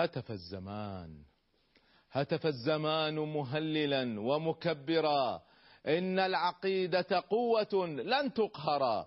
هتف 0.00 0.30
الزمان 0.30 1.22
هتف 2.12 2.46
الزمان 2.46 3.14
مهللا 3.14 4.20
ومكبرا. 4.20 5.42
إن 5.86 6.18
العقيدة 6.18 7.24
قوة 7.30 7.86
لن 7.86 8.34
تقهر. 8.34 9.06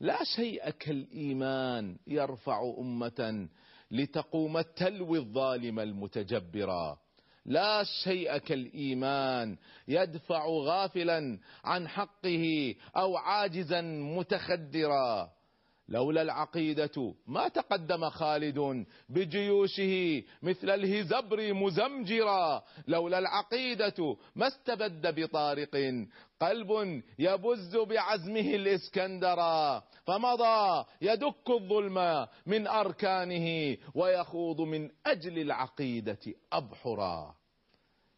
لا 0.00 0.24
شيء 0.36 0.70
كالإيمان 0.70 1.96
يرفع 2.06 2.74
أمة 2.78 3.48
لتقوم 3.90 4.60
تلوي 4.60 5.18
الظالم 5.18 5.80
المتجبرا 5.80 6.98
لا 7.46 7.84
شيء 7.84 8.38
كالإيمان 8.38 9.56
يدفع 9.88 10.46
غافلا 10.46 11.38
عن 11.64 11.88
حقه 11.88 12.74
أو 12.96 13.16
عاجزا 13.16 13.80
متخدرا. 13.80 15.35
لولا 15.88 16.22
العقيدة 16.22 17.14
ما 17.26 17.48
تقدم 17.48 18.10
خالد 18.10 18.86
بجيوشه 19.08 20.22
مثل 20.42 20.70
الهزبر 20.70 21.52
مزمجرا. 21.52 22.62
لولا 22.88 23.18
العقيدة 23.18 24.16
ما 24.36 24.46
استبد 24.46 25.20
بطارق 25.20 26.06
قلب 26.40 27.02
يبز 27.18 27.76
بعزمه 27.76 28.54
الإسكندرا 28.54 29.82
فمضى 30.04 30.84
يدك 31.02 31.50
الظلم 31.50 32.26
من 32.46 32.66
أركانه 32.66 33.76
ويخوض 33.94 34.60
من 34.60 34.90
أجل 35.06 35.38
العقيدة 35.38 36.18
أبحرا. 36.52 37.34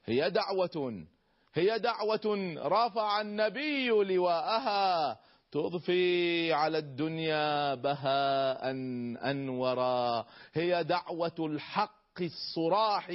هي 0.05 0.31
دعوة 0.31 1.06
هي 1.55 1.78
دعوة 1.78 2.55
رفع 2.59 3.21
النبي 3.21 3.89
لواءها. 3.89 5.19
تضفي 5.53 6.53
على 6.53 6.79
الدنيا 6.79 7.75
بهاء 7.75 8.71
أنورا. 9.31 10.27
هي 10.55 10.85
دعوة 10.85 11.35
الحق 11.39 12.21
الصراح 12.21 13.09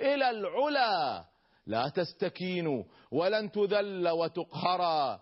إلى 0.00 0.30
العلا. 0.30 1.24
لا 1.66 1.88
تستكين 1.88 2.84
ولن 3.10 3.50
تذل 3.52 4.08
وتقهرا. 4.08 5.20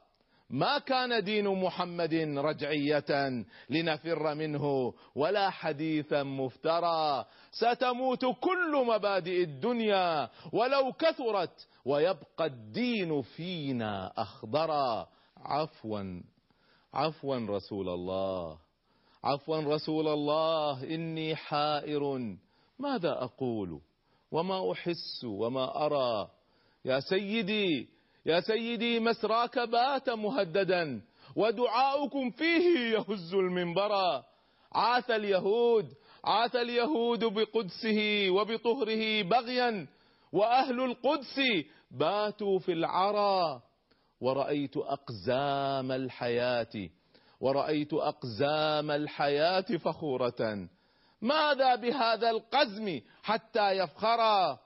ما 0.51 0.79
كان 0.79 1.25
دين 1.25 1.49
محمد 1.49 2.15
رجعية 2.39 3.45
لنفر 3.71 4.35
منه 4.35 4.95
ولا 5.15 5.51
حديثا 5.51 6.23
مفترى 6.23 7.25
ستموت 7.51 8.25
كل 8.25 8.85
مبادئ 8.87 9.43
الدنيا 9.43 10.29
ولو 10.53 10.93
كثرت 10.93 11.69
ويبقى 11.85 12.47
الدين 12.47 13.23
فينا 13.23 14.13
أخضرا. 14.17 15.09
عفوا. 15.37 16.23
عفوا 16.97 17.37
رسول 17.37 17.89
الله. 17.89 18.59
عفوا 19.25 19.61
رسول 19.61 20.09
الله 20.09 20.85
إني 20.95 21.37
حائر. 21.37 22.03
ماذا 22.79 23.13
أقول؟ 23.13 23.81
وما 24.33 24.73
أحس؟ 24.73 25.25
وما 25.25 25.87
أرى؟ 25.87 26.31
يا 26.85 27.01
سيدي 27.01 27.89
يا 28.27 28.41
سيدي 28.41 29.01
مسراك 29.01 29.59
بات 29.59 30.11
مهددا 30.11 31.03
ودعاؤكم 31.37 32.31
فيه 32.31 32.79
يهز 32.97 33.35
المنبر. 33.35 34.23
عاث 34.73 35.11
اليهود 35.11 35.87
عاث 36.25 36.57
اليهود 36.57 37.25
بقدسه 37.25 38.31
وبطهره 38.31 39.23
بغيا 39.23 39.87
وأهل 40.33 40.81
القدس 40.81 41.37
باتوا 41.91 42.59
في 42.59 42.73
العرى. 42.73 43.63
ورأيت 44.21 44.77
أقزام 44.77 45.93
الحياة 45.93 46.89
ورأيت 47.41 47.95
أقزام 47.95 48.91
الحياة 48.91 49.61
فخورة. 49.61 50.69
ماذا 51.23 51.75
بهذا 51.75 52.31
القزم 52.31 53.01
حتى 53.23 53.71
يفخرا 53.71 54.59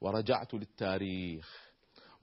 ورجعت 0.00 0.54
للتاريخ 0.54 1.66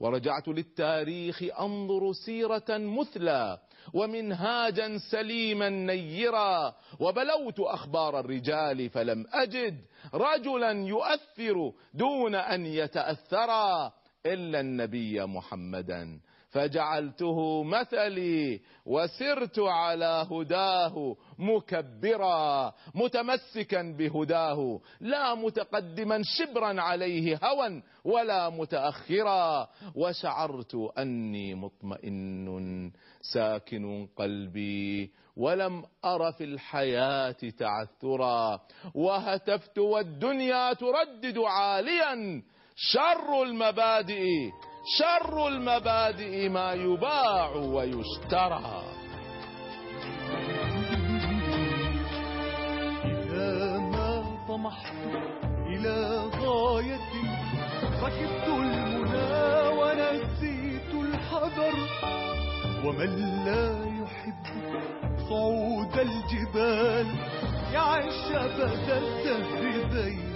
ورجعت 0.00 0.48
للتاريخ 0.48 1.42
أنظر 1.60 2.12
سيرة 2.12 2.64
مثلى 2.68 3.58
ومنهاجا 3.94 4.98
سليما 5.10 5.68
نيرا. 5.68 6.74
وبلوت 7.00 7.60
أخبار 7.60 8.20
الرجال 8.20 8.90
فلم 8.90 9.26
أجد 9.32 9.84
رجلا 10.14 10.70
يؤثر 10.70 11.72
دون 11.94 12.34
أن 12.34 12.66
يتأثرا 12.66 13.92
إلا 14.26 14.60
النبي 14.60 15.24
محمدا. 15.26 16.20
فجعلته 16.54 17.62
مثلي 17.62 18.60
وسرت 18.86 19.58
على 19.58 20.26
هداه 20.30 21.16
مكبرا 21.38 22.72
متمسكا 22.94 23.82
بهداه 23.98 24.80
لا 25.00 25.34
متقدما 25.34 26.20
شبرا 26.24 26.80
عليه 26.80 27.40
هوى 27.44 27.82
ولا 28.04 28.50
متأخرا. 28.50 29.68
وشعرت 29.94 30.74
أني 30.98 31.54
مطمئن 31.54 32.92
ساكن 33.34 34.08
قلبي 34.16 35.10
ولم 35.36 35.84
أر 36.04 36.32
في 36.32 36.44
الحياة 36.44 37.36
تعثرا. 37.58 38.60
وهتفت 38.94 39.78
والدنيا 39.78 40.72
تردد 40.72 41.38
عاليا 41.38 42.42
شر 42.76 43.42
المبادئ 43.42 44.50
شر 44.86 45.48
المبادئ 45.48 46.48
ما 46.48 46.72
يباع 46.72 47.50
ويشترى. 47.56 48.82
إذا 53.04 53.78
ما 53.78 54.24
طمحت 54.48 54.94
إلى 55.66 56.22
غاية 56.40 57.10
ركبت 58.02 58.46
المنى 58.48 59.68
ونسيت 59.78 60.94
الحذر. 60.94 61.74
ومن 62.84 63.44
لا 63.44 63.68
يحب 64.02 64.44
صعود 65.28 65.98
الجبال 65.98 67.06
يعيش 67.72 68.32
أبد 68.32 68.90
الدهر 68.90 69.88
بين 69.92 70.33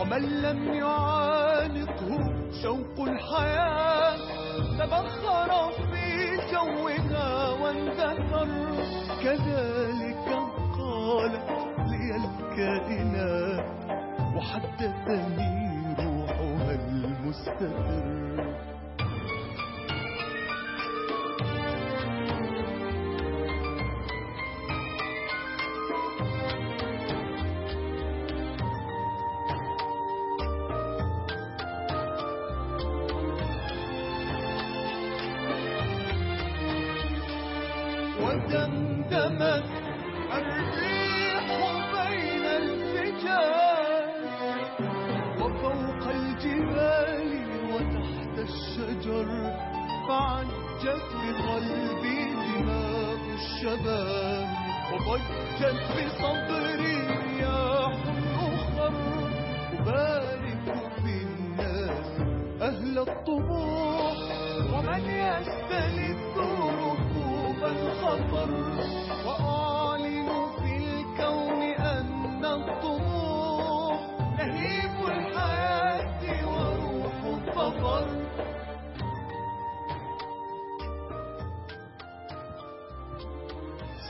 ومن 0.00 0.22
لم 0.42 0.74
يعانقه 0.74 2.18
شوق 2.62 3.08
الحياة 3.08 4.16
تبخر 4.78 5.72
في 5.72 6.36
جوها 6.52 7.50
واندثر 7.50 8.48
كذلك 9.22 10.26
قالت 10.78 11.50
لي 11.90 12.16
الكائنات 12.16 13.64
وحدثني 14.36 15.70
روحها 15.98 16.74
المستقر. 16.74 18.29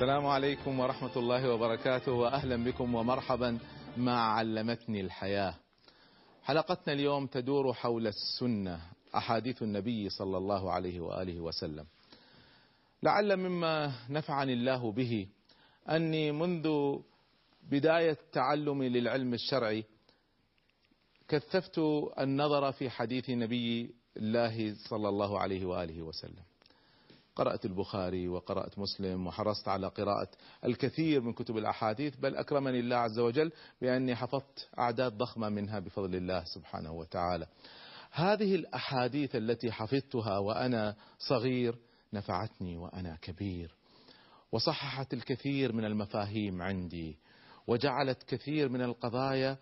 السلام 0.01 0.27
عليكم 0.27 0.81
ورحمة 0.81 1.17
الله 1.17 1.55
وبركاته 1.55 2.13
وأهلا 2.13 2.65
بكم 2.65 2.95
ومرحبا 2.95 3.59
مع 3.97 4.33
علمتني 4.35 5.01
الحياة 5.01 5.55
حلقتنا 6.43 6.93
اليوم 6.93 7.27
تدور 7.27 7.73
حول 7.73 8.07
السنة 8.07 8.81
أحاديث 9.15 9.63
النبي 9.63 10.09
صلى 10.09 10.37
الله 10.39 10.73
عليه 10.73 11.01
وآله 11.01 11.41
وسلم 11.41 11.87
لعل 13.03 13.37
مما 13.37 13.93
نفعني 14.11 14.53
الله 14.53 14.93
به 14.93 15.27
أني 15.91 16.33
منذ 16.33 16.97
بداية 17.71 18.19
تعلمي 18.33 18.89
للعلم 18.89 19.35
الشرعي 19.35 19.85
كثفت 21.29 21.79
النظر 22.19 22.73
في 22.73 22.91
حديث 22.91 23.31
نبي 23.31 23.95
الله 24.17 24.75
صلى 24.89 25.09
الله 25.09 25.39
عليه 25.39 25.65
وآله 25.67 26.03
وسلم. 26.03 26.50
قرأت 27.37 27.65
البخاري 27.65 28.29
وقرأت 28.29 28.79
مسلم 28.79 29.27
وحرصت 29.27 29.69
على 29.69 29.89
قراءة 29.89 30.29
الكثير 30.65 31.21
من 31.21 31.33
كتب 31.33 31.57
الأحاديث 31.57 32.17
بل 32.17 32.37
أكرمني 32.37 32.81
الله 32.81 32.97
عز 32.97 33.19
وجل 33.19 33.53
بأني 33.81 34.17
حفظت 34.17 34.69
أعداد 34.79 35.13
ضخمة 35.13 35.49
منها 35.49 35.79
بفضل 35.79 36.15
الله 36.15 36.45
سبحانه 36.45 36.93
وتعالى. 36.93 37.47
هذه 38.11 38.55
الأحاديث 38.55 39.37
التي 39.37 39.73
حفظتها 39.73 40.39
وأنا 40.39 40.97
صغير 41.19 41.79
نفعتني 42.13 42.77
وأنا 42.77 43.19
كبير. 43.23 43.75
وصححت 44.53 45.15
الكثير 45.15 45.73
من 45.73 45.85
المفاهيم 45.85 46.63
عندي 46.63 47.19
وجعلت 47.67 48.23
كثير 48.23 48.69
من 48.69 48.83
القضايا 48.83 49.57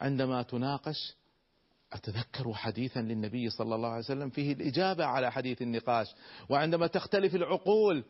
عندما 0.00 0.42
تناقش 0.42 1.16
أتذكر 1.94 2.54
حديثا 2.54 3.00
للنبي 3.00 3.50
صلى 3.50 3.74
الله 3.74 3.88
عليه 3.88 4.04
وسلم 4.04 4.30
فيه 4.30 4.52
الإجابة 4.52 5.04
على 5.04 5.32
حديث 5.32 5.62
النقاش 5.62 6.14
وعندما 6.48 6.86
تختلف 6.86 7.34
العقول 7.34 8.04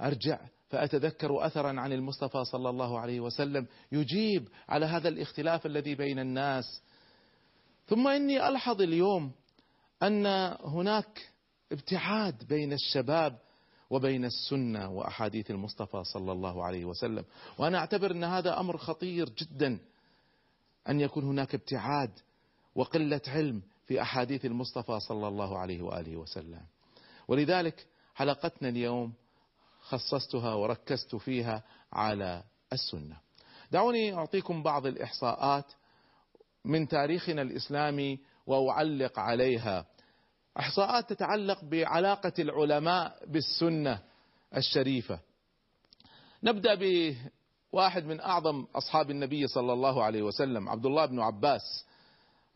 أرجع 0.00 0.40
فأتذكر 0.68 1.46
أثرا 1.46 1.80
عن 1.80 1.92
المصطفى 1.92 2.44
صلى 2.44 2.70
الله 2.70 2.98
عليه 3.00 3.20
وسلم 3.20 3.66
يجيب 3.92 4.48
على 4.68 4.86
هذا 4.86 5.08
الاختلاف 5.08 5.66
الذي 5.66 5.94
بين 5.94 6.18
الناس. 6.18 6.82
ثم 7.86 8.08
إني 8.08 8.48
ألحظ 8.48 8.82
اليوم 8.82 9.32
أن 10.02 10.26
هناك 10.64 11.28
ابتعاد 11.72 12.44
بين 12.48 12.72
الشباب 12.72 13.38
وبين 13.90 14.24
السنة 14.24 14.90
وأحاديث 14.90 15.50
المصطفى 15.50 16.04
صلى 16.04 16.32
الله 16.32 16.64
عليه 16.64 16.84
وسلم 16.84 17.24
وأنا 17.58 17.78
أعتبر 17.78 18.10
أن 18.10 18.24
هذا 18.24 18.60
أمر 18.60 18.76
خطير 18.76 19.28
جدا 19.28 19.78
أن 20.88 21.00
يكون 21.00 21.24
هناك 21.24 21.54
ابتعاد 21.54 22.10
وقلة 22.74 23.20
علم 23.26 23.62
في 23.86 24.02
أحاديث 24.02 24.44
المصطفى 24.44 25.00
صلى 25.00 25.28
الله 25.28 25.58
عليه 25.58 25.82
وآله 25.82 26.16
وسلم. 26.16 26.60
ولذلك 27.28 27.86
حلقتنا 28.14 28.68
اليوم 28.68 29.12
خصصتها 29.80 30.54
وركزت 30.54 31.16
فيها 31.16 31.62
على 31.92 32.42
السنة. 32.72 33.16
دعوني 33.70 34.14
أعطيكم 34.14 34.62
بعض 34.62 34.86
الإحصاءات 34.86 35.72
من 36.64 36.88
تاريخنا 36.88 37.42
الإسلامي 37.42 38.18
وأعلق 38.46 39.18
عليها. 39.18 39.86
إحصاءات 40.58 41.12
تتعلق 41.12 41.64
بعلاقة 41.64 42.32
العلماء 42.38 43.18
بالسنة 43.26 44.02
الشريفة. 44.56 45.20
نبدأ 46.42 46.78
بواحد 47.72 48.04
من 48.04 48.20
أعظم 48.20 48.66
أصحاب 48.74 49.10
النبي 49.10 49.46
صلى 49.46 49.72
الله 49.72 50.04
عليه 50.04 50.22
وسلم 50.22 50.68
عبد 50.68 50.86
الله 50.86 51.06
بن 51.06 51.20
عباس. 51.20 51.86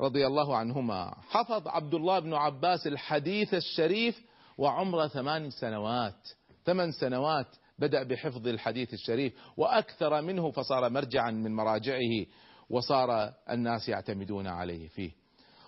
رضي 0.00 0.26
الله 0.26 0.56
عنهما، 0.56 1.14
حفظ 1.30 1.68
عبد 1.68 1.94
الله 1.94 2.18
بن 2.18 2.34
عباس 2.34 2.86
الحديث 2.86 3.54
الشريف 3.54 4.22
وعمره 4.58 5.08
ثمان 5.08 5.50
سنوات، 5.50 6.28
ثمان 6.64 6.92
سنوات 6.92 7.46
بدأ 7.78 8.02
بحفظ 8.02 8.48
الحديث 8.48 8.94
الشريف 8.94 9.32
وأكثر 9.56 10.22
منه 10.22 10.50
فصار 10.50 10.90
مرجعا 10.90 11.30
من 11.30 11.54
مراجعه 11.54 12.26
وصار 12.70 13.32
الناس 13.50 13.88
يعتمدون 13.88 14.46
عليه 14.46 14.88
فيه. 14.88 15.10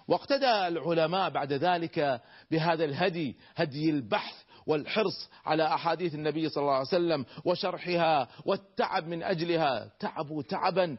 واقتدى 0.09 0.67
العلماء 0.67 1.31
بعد 1.31 1.53
ذلك 1.53 2.21
بهذا 2.51 2.85
الهدي 2.85 3.37
هدي 3.57 3.91
البحث 3.91 4.35
والحرص 4.67 5.31
على 5.45 5.67
أحاديث 5.67 6.15
النبي 6.15 6.49
صلى 6.49 6.63
الله 6.63 6.75
عليه 6.75 6.89
وسلم 6.89 7.27
وشرحها 7.45 8.29
والتعب 8.45 9.07
من 9.07 9.23
أجلها. 9.23 9.91
تعبوا 10.01 10.43
تعبا 10.43 10.97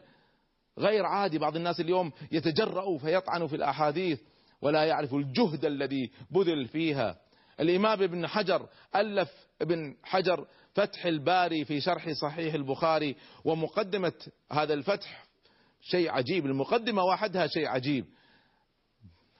غير 0.78 1.06
عادي. 1.06 1.38
بعض 1.38 1.56
الناس 1.56 1.80
اليوم 1.80 2.12
يتجرأ 2.32 2.98
فيطعن 2.98 3.46
في 3.46 3.56
الأحاديث 3.56 4.20
ولا 4.62 4.84
يعرف 4.84 5.14
الجهد 5.14 5.64
الذي 5.64 6.10
بذل 6.30 6.68
فيها. 6.68 7.18
الإمام 7.60 8.02
ابن 8.02 8.26
حجر 8.26 8.68
ألف 8.96 9.30
ابن 9.62 9.96
حجر 10.02 10.46
فتح 10.74 11.06
الباري 11.06 11.64
في 11.64 11.80
شرح 11.80 12.10
صحيح 12.12 12.54
البخاري 12.54 13.16
ومقدمة 13.44 14.12
هذا 14.52 14.74
الفتح 14.74 15.24
شيء 15.80 16.10
عجيب. 16.10 16.46
المقدمة 16.46 17.04
وحدها 17.04 17.46
شيء 17.46 17.66
عجيب. 17.66 18.06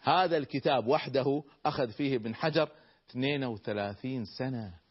هذا 0.02 0.36
الكتاب 0.36 0.86
وحده 0.86 1.42
أخذ 1.66 1.90
فيه 1.90 2.16
ابن 2.16 2.34
حجر 2.34 2.68
32 3.10 4.24
سنة. 4.24 4.81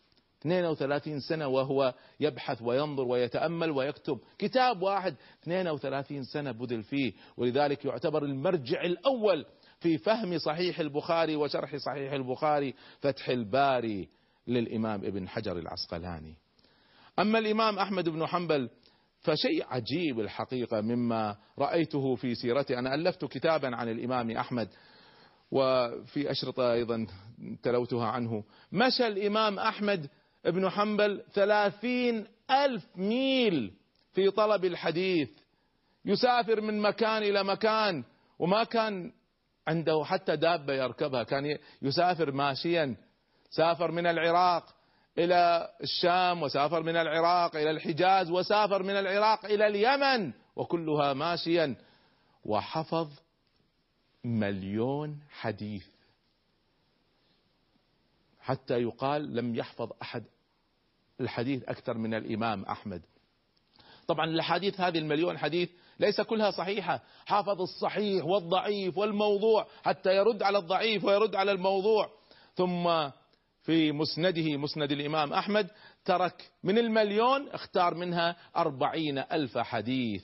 32 0.42 1.20
سنة 1.20 1.48
وهو 1.48 1.94
يبحث 2.20 2.62
وينظر 2.62 3.04
ويتأمل 3.04 3.72
ويكتب. 3.72 4.20
كتاب 4.38 4.82
واحد 4.82 5.16
32 5.44 6.24
سنة 6.24 6.52
بذل 6.52 6.84
فيه. 6.84 7.14
ولذلك 7.38 7.86
يعتبر 7.86 8.24
المرجع 8.24 8.82
الأول 8.82 9.46
في 9.80 9.98
فهم 9.98 10.38
صحيح 10.38 10.80
البخاري 10.80 11.36
وشرح 11.36 11.76
صحيح 11.76 12.14
البخاري 12.14 12.74
فتح 13.00 13.30
الباري 13.30 14.10
للإمام 14.48 15.06
ابن 15.06 15.28
حجر 15.28 15.58
العسقلاني. 15.58 16.36
أما 17.20 17.40
الإمام 17.40 17.80
أحمد 17.80 18.10
بن 18.10 18.26
حنبل 18.26 18.70
فشيء 19.20 19.66
عجيب 19.68 20.20
الحقيقة 20.20 20.82
مما 20.82 21.38
رأيته 21.60 22.16
في 22.16 22.36
سيرته. 22.36 22.80
أنا 22.80 22.96
ألفت 22.96 23.26
كتابا 23.26 23.76
عن 23.76 23.90
الإمام 23.90 24.32
أحمد 24.32 24.70
وفي 25.52 26.32
أشرطة 26.32 26.74
أيضا 26.74 27.08
تلوتها 27.64 28.08
عنه. 28.08 28.44
مشى 28.72 29.08
الإمام 29.08 29.60
أحمد 29.60 30.10
بن 30.46 30.70
حنبل 30.70 31.24
ثلاثين 31.34 32.28
ألف 32.52 32.84
ميل 32.96 33.74
في 34.14 34.32
طلب 34.32 34.66
الحديث. 34.66 35.30
يسافر 36.06 36.62
من 36.62 36.80
مكان 36.80 37.24
إلى 37.24 37.44
مكان 37.44 38.04
وما 38.40 38.64
كان 38.64 39.12
عنده 39.68 40.04
حتى 40.04 40.36
دابة 40.36 40.74
يركبها 40.74 41.24
كان 41.24 41.58
يسافر 41.82 42.32
ماشيا. 42.32 42.96
سافر 43.50 43.92
من 43.92 44.08
العراق 44.08 44.76
إلى 45.18 45.70
الشام 45.84 46.44
وسافر 46.44 46.84
من 46.84 46.96
العراق 46.96 47.56
إلى 47.56 47.72
الحجاز 47.72 48.32
وسافر 48.32 48.84
من 48.84 48.96
العراق 48.96 49.46
إلى 49.46 49.68
اليمن 49.68 50.34
وكلها 50.56 51.14
ماشيا. 51.14 51.76
وحفظ 52.46 53.10
مليون 54.24 55.20
حديث. 55.30 55.86
حتى 58.40 58.82
يقال 58.82 59.36
لم 59.36 59.56
يحفظ 59.56 59.92
أحد 60.02 60.24
الحديث 61.22 61.64
أكثر 61.64 61.98
من 61.98 62.14
الإمام 62.14 62.64
أحمد. 62.64 63.02
طبعا 64.08 64.26
الاحاديث 64.26 64.82
هذه 64.82 64.98
المليون 64.98 65.38
حديث 65.38 65.70
ليس 66.00 66.22
كلها 66.22 66.52
صحيحة. 66.52 67.02
حافظ 67.26 67.62
الصحيح 67.62 68.26
والضعيف 68.26 68.98
والموضوع 68.98 69.68
حتى 69.84 70.16
يرد 70.16 70.44
على 70.44 70.58
الضعيف 70.58 71.04
ويرد 71.04 71.36
على 71.36 71.52
الموضوع. 71.52 72.10
ثم 72.56 73.10
في 73.62 73.92
مسنده 73.92 74.58
مسند 74.58 74.92
الإمام 74.92 75.34
أحمد 75.34 75.70
ترك 76.06 76.52
من 76.64 76.78
المليون 76.78 77.50
اختار 77.50 77.96
منها 77.96 78.36
أربعين 78.58 79.18
ألف 79.18 79.58
حديث. 79.58 80.24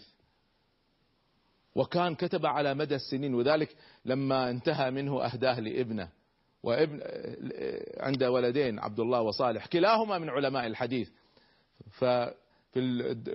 وكان 1.75 2.15
كتب 2.15 2.45
على 2.45 2.73
مدى 2.73 2.95
السنين 2.95 3.33
وذلك 3.33 3.75
لما 4.05 4.49
انتهى 4.49 4.91
منه 4.91 5.25
أهداه 5.25 5.59
لابنه. 5.59 6.09
وابن 6.63 7.01
عند 7.99 8.23
ولدين 8.23 8.79
عبد 8.79 8.99
الله 8.99 9.21
وصالح 9.21 9.65
كلاهما 9.65 10.17
من 10.17 10.29
علماء 10.29 10.67
الحديث. 10.67 11.09
ففي 11.91 12.35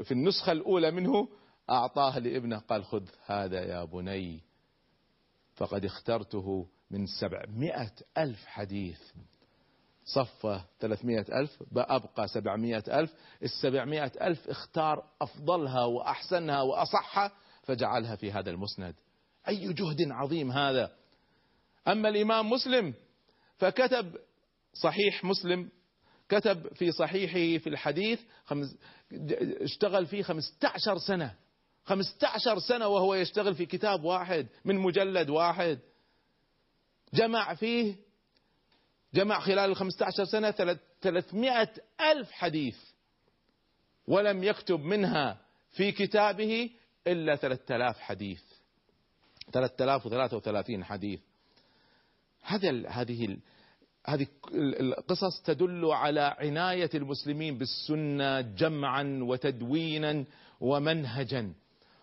في 0.05 0.13
النسخة 0.13 0.53
الأولى 0.53 0.91
منه 0.91 1.29
أعطاه 1.71 2.19
لابنه 2.19 2.59
قال 2.59 2.85
خذ 2.85 3.09
هذا 3.27 3.63
يا 3.65 3.85
بني 3.85 4.41
فقد 5.55 5.85
اخترته 5.85 6.67
من 6.91 7.07
سبعمائة 7.07 7.93
ألف 8.19 8.47
حديث. 8.47 9.01
صفة 10.05 10.65
ثلاثمائة 10.81 11.41
ألف 11.41 11.63
أبقى 11.77 12.29
سبعمائة 12.29 13.01
ألف. 13.01 13.15
السبعمائة 13.43 14.13
ألف 14.27 14.49
اختار 14.49 15.05
أفضلها 15.21 15.85
وأحسنها 15.85 16.63
وأصحها 16.63 17.33
فجعلها 17.63 18.17
في 18.17 18.33
هذا 18.33 18.51
المسند. 18.51 18.95
أي 19.49 19.73
جهد 19.73 20.11
عظيم 20.11 20.53
هذا. 20.53 20.93
أما 21.89 22.09
الإمام 22.09 22.51
مسلم 22.51 22.95
فكتب 23.63 24.17
صحيح 24.75 25.25
مسلم 25.25 25.71
كتب 26.29 26.75
في 26.75 26.93
صحيحه 26.93 27.63
في 27.63 27.69
الحديث 27.69 28.21
خمس 28.45 28.77
اشتغل 29.61 30.07
فيه 30.07 30.23
خمسة 30.23 30.55
عشر 30.65 30.99
سنة 30.99 31.35
خمسة 31.85 32.29
عشر 32.29 32.59
سنة 32.59 32.89
وهو 32.89 33.15
يشتغل 33.15 33.55
في 33.55 33.67
كتاب 33.67 34.05
واحد 34.05 34.47
من 34.65 34.79
مجلد 34.79 35.31
واحد. 35.31 35.79
جمع 37.15 37.55
فيه 37.55 37.97
جمع 39.15 39.41
خلال 39.41 39.71
الخمسة 39.71 40.07
عشر 40.07 40.25
سنة 40.25 40.51
ثلاثمائة 41.03 41.73
ألف 42.01 42.31
حديث 42.31 42.79
ولم 44.07 44.45
يكتب 44.45 44.81
منها 44.81 45.41
في 45.71 45.93
كتابه 45.93 46.71
إلا 47.07 47.37
3000 47.37 48.01
حديث 48.01 48.43
3033 49.53 50.85
حديث. 50.85 51.21
هذا 52.43 52.89
هذه 52.89 53.37
هذه 54.07 54.27
القصص 54.55 55.43
تدل 55.45 55.85
على 55.85 56.37
عناية 56.39 56.91
المسلمين 56.95 57.59
بالسنة 57.59 58.41
جمعا 58.41 59.21
وتدوينا 59.23 60.25
ومنهجا. 60.61 61.53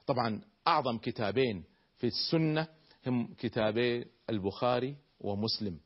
طبعا 0.07 0.41
أعظم 0.67 0.97
كتابين 0.97 1.63
في 1.97 2.07
السنة 2.07 2.67
هم 3.07 3.33
كتابي 3.37 4.05
البخاري 4.29 4.95
ومسلم. 5.19 5.79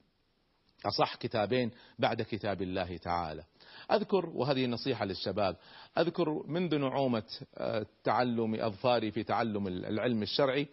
أصح 0.85 1.15
كتابين 1.15 1.71
بعد 1.99 2.21
كتاب 2.21 2.61
الله 2.61 2.97
تعالى. 2.97 3.43
أذكر 3.91 4.25
وهذه 4.25 4.65
نصيحة 4.65 5.05
للشباب 5.05 5.57
أذكر 5.97 6.43
منذ 6.47 6.77
نعومة 6.77 7.23
آه، 7.57 7.85
تعلم 8.03 8.55
أظفاري 8.55 9.11
في 9.11 9.23
تعلم 9.23 9.67
العلم 9.67 10.21
الشرعي 10.21 10.67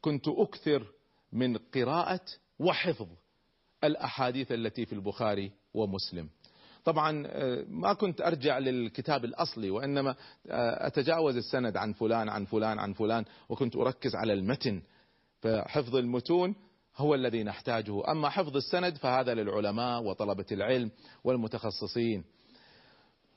كنت 0.00 0.28
أكثر 0.28 0.86
من 1.32 1.56
قراءة 1.56 2.24
وحفظ. 2.58 3.08
الأحاديث 3.84 4.52
التي 4.52 4.86
في 4.86 4.92
البخاري 4.92 5.52
ومسلم. 5.74 6.28
طبعا 6.84 7.26
آه، 7.26 7.64
ما 7.68 7.92
كنت 7.92 8.20
أرجع 8.20 8.58
للكتاب 8.58 9.24
الأصلي 9.24 9.70
وإنما 9.70 10.10
آه، 10.50 10.86
أتجاوز 10.86 11.36
السند 11.36 11.76
عن 11.76 11.92
فلان 11.92 12.28
عن 12.28 12.44
فلان 12.44 12.78
عن 12.78 12.92
فلان 12.92 13.24
وكنت 13.48 13.76
أركز 13.76 14.14
على 14.14 14.32
المتن. 14.32 14.82
فحفظ 15.40 15.96
المتون 15.96 16.54
هو 16.96 17.14
الذي 17.14 17.42
نحتاجه. 17.42 18.10
أما 18.10 18.28
حفظ 18.28 18.56
السند 18.56 18.96
فهذا 18.96 19.34
للعلماء 19.34 20.02
وطلبة 20.02 20.46
العلم 20.52 20.90
والمتخصصين. 21.24 22.24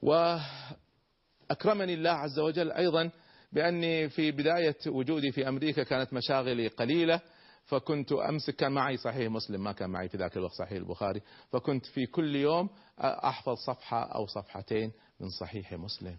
وأكرمني 0.02 1.94
الله 1.94 2.12
عز 2.12 2.40
وجل 2.40 2.72
أيضا 2.72 3.12
بأني 3.52 4.10
في 4.10 4.32
بداية 4.32 4.76
وجودي 4.88 5.32
في 5.32 5.48
أمريكا 5.48 5.84
كانت 5.84 6.14
مشاغلي 6.14 6.68
قليلة. 6.68 7.22
فكنت 7.64 8.12
أمسك 8.12 8.56
كان 8.56 8.72
معي 8.72 8.98
صحيح 8.98 9.32
مسلم 9.32 9.64
ما 9.64 9.72
كان 9.72 9.90
معي 9.90 10.10
في 10.10 10.18
ذاك 10.18 10.38
الوقت 10.38 10.54
صحيح 10.54 10.72
البخاري. 10.72 11.22
فكنت 11.52 11.86
في 11.86 12.06
كل 12.06 12.36
يوم 12.36 12.70
أحفظ 13.00 13.58
صفحة 13.58 14.04
أو 14.04 14.28
صفحتين 14.28 14.92
من 15.20 15.30
صحيح 15.30 15.74
مسلم. 15.74 16.18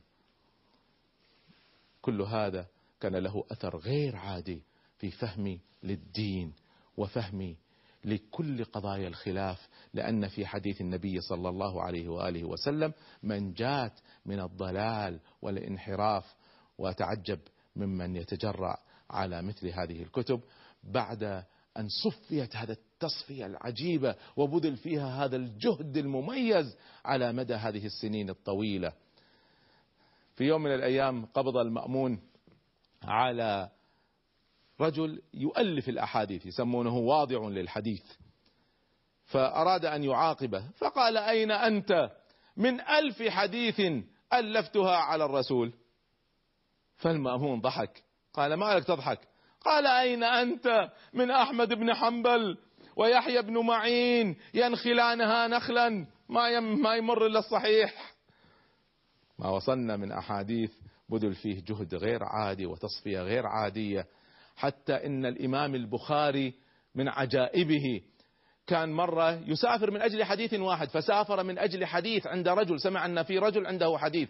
كل 2.02 2.22
هذا 2.22 2.66
كان 3.00 3.16
له 3.16 3.44
أثر 3.50 3.76
غير 3.76 4.16
عادي 4.16 4.62
في 4.98 5.10
فهمي 5.10 5.60
للدين 5.82 6.52
وفهمي 6.96 7.56
لكل 8.04 8.64
قضايا 8.64 9.08
الخلاف 9.08 9.68
لأن 9.94 10.28
في 10.28 10.46
حديث 10.46 10.80
النبي 10.80 11.20
صلى 11.20 11.48
الله 11.48 11.82
عليه 11.82 12.08
وآله 12.08 12.44
وسلم 12.44 12.92
من 13.22 13.52
جات 13.52 14.00
من 14.26 14.40
الضلال 14.40 15.20
والانحراف 15.42 16.34
واتعجب 16.78 17.38
ممن 17.76 18.16
يتجرأ 18.16 18.76
على 19.10 19.42
مثل 19.42 19.68
هذه 19.68 20.02
الكتب. 20.02 20.40
بعد 20.92 21.44
أن 21.76 21.88
صفيت 21.88 22.56
هذا 22.56 22.72
التصفية 22.72 23.46
العجيبة 23.46 24.16
وبذل 24.36 24.76
فيها 24.76 25.24
هذا 25.24 25.36
الجهد 25.36 25.96
المميز 25.96 26.76
على 27.04 27.32
مدى 27.32 27.54
هذه 27.54 27.86
السنين 27.86 28.30
الطويلة. 28.30 28.92
في 30.34 30.44
يوم 30.44 30.62
من 30.62 30.74
الأيام 30.74 31.26
قبض 31.26 31.56
المأمون 31.56 32.20
على 33.02 33.70
رجل 34.80 35.22
يؤلف 35.34 35.88
الأحاديث 35.88 36.46
يسمونه 36.46 36.96
واضع 36.96 37.48
للحديث 37.48 38.02
فأراد 39.24 39.84
أن 39.84 40.04
يعاقبه 40.04 40.70
فقال 40.70 41.16
أين 41.16 41.50
أنت؟ 41.50 42.10
من 42.56 42.80
ألف 42.80 43.22
حديث 43.22 43.80
ألفتها 44.32 44.96
على 44.96 45.24
الرسول. 45.24 45.72
فالمأمون 46.96 47.60
ضحك 47.60 48.04
قال 48.32 48.54
ما 48.54 48.74
لك 48.74 48.84
تضحك؟ 48.84 49.33
قال 49.64 49.86
أين 49.86 50.24
أنت 50.24 50.90
من 51.12 51.30
أحمد 51.30 51.68
بن 51.68 51.94
حنبل 51.94 52.58
ويحيى 52.96 53.42
بن 53.42 53.58
معين 53.58 54.36
ينخلانها 54.54 55.48
نخلا؟ 55.48 56.06
ما 56.28 56.60
ما 56.60 56.94
يمر 56.94 57.26
إلا 57.26 57.38
الصحيح. 57.38 58.14
ما 59.38 59.48
وصلنا 59.48 59.96
من 59.96 60.12
أحاديث 60.12 60.70
بذل 61.08 61.34
فيه 61.34 61.62
جهد 61.64 61.94
غير 61.94 62.24
عادي 62.24 62.66
وتصفية 62.66 63.20
غير 63.20 63.46
عادية. 63.46 64.06
حتى 64.56 64.92
إن 64.92 65.26
الإمام 65.26 65.74
البخاري 65.74 66.54
من 66.94 67.08
عجائبه 67.08 68.00
كان 68.66 68.92
مرة 68.92 69.30
يسافر 69.30 69.90
من 69.90 70.02
أجل 70.02 70.24
حديث 70.24 70.54
واحد 70.54 70.88
فسافر 70.88 71.42
من 71.42 71.58
أجل 71.58 71.84
حديث 71.84 72.26
عند 72.26 72.48
رجل 72.48 72.80
سمع 72.80 73.06
أن 73.06 73.22
في 73.22 73.38
رجل 73.38 73.66
عنده 73.66 73.98
حديث 73.98 74.28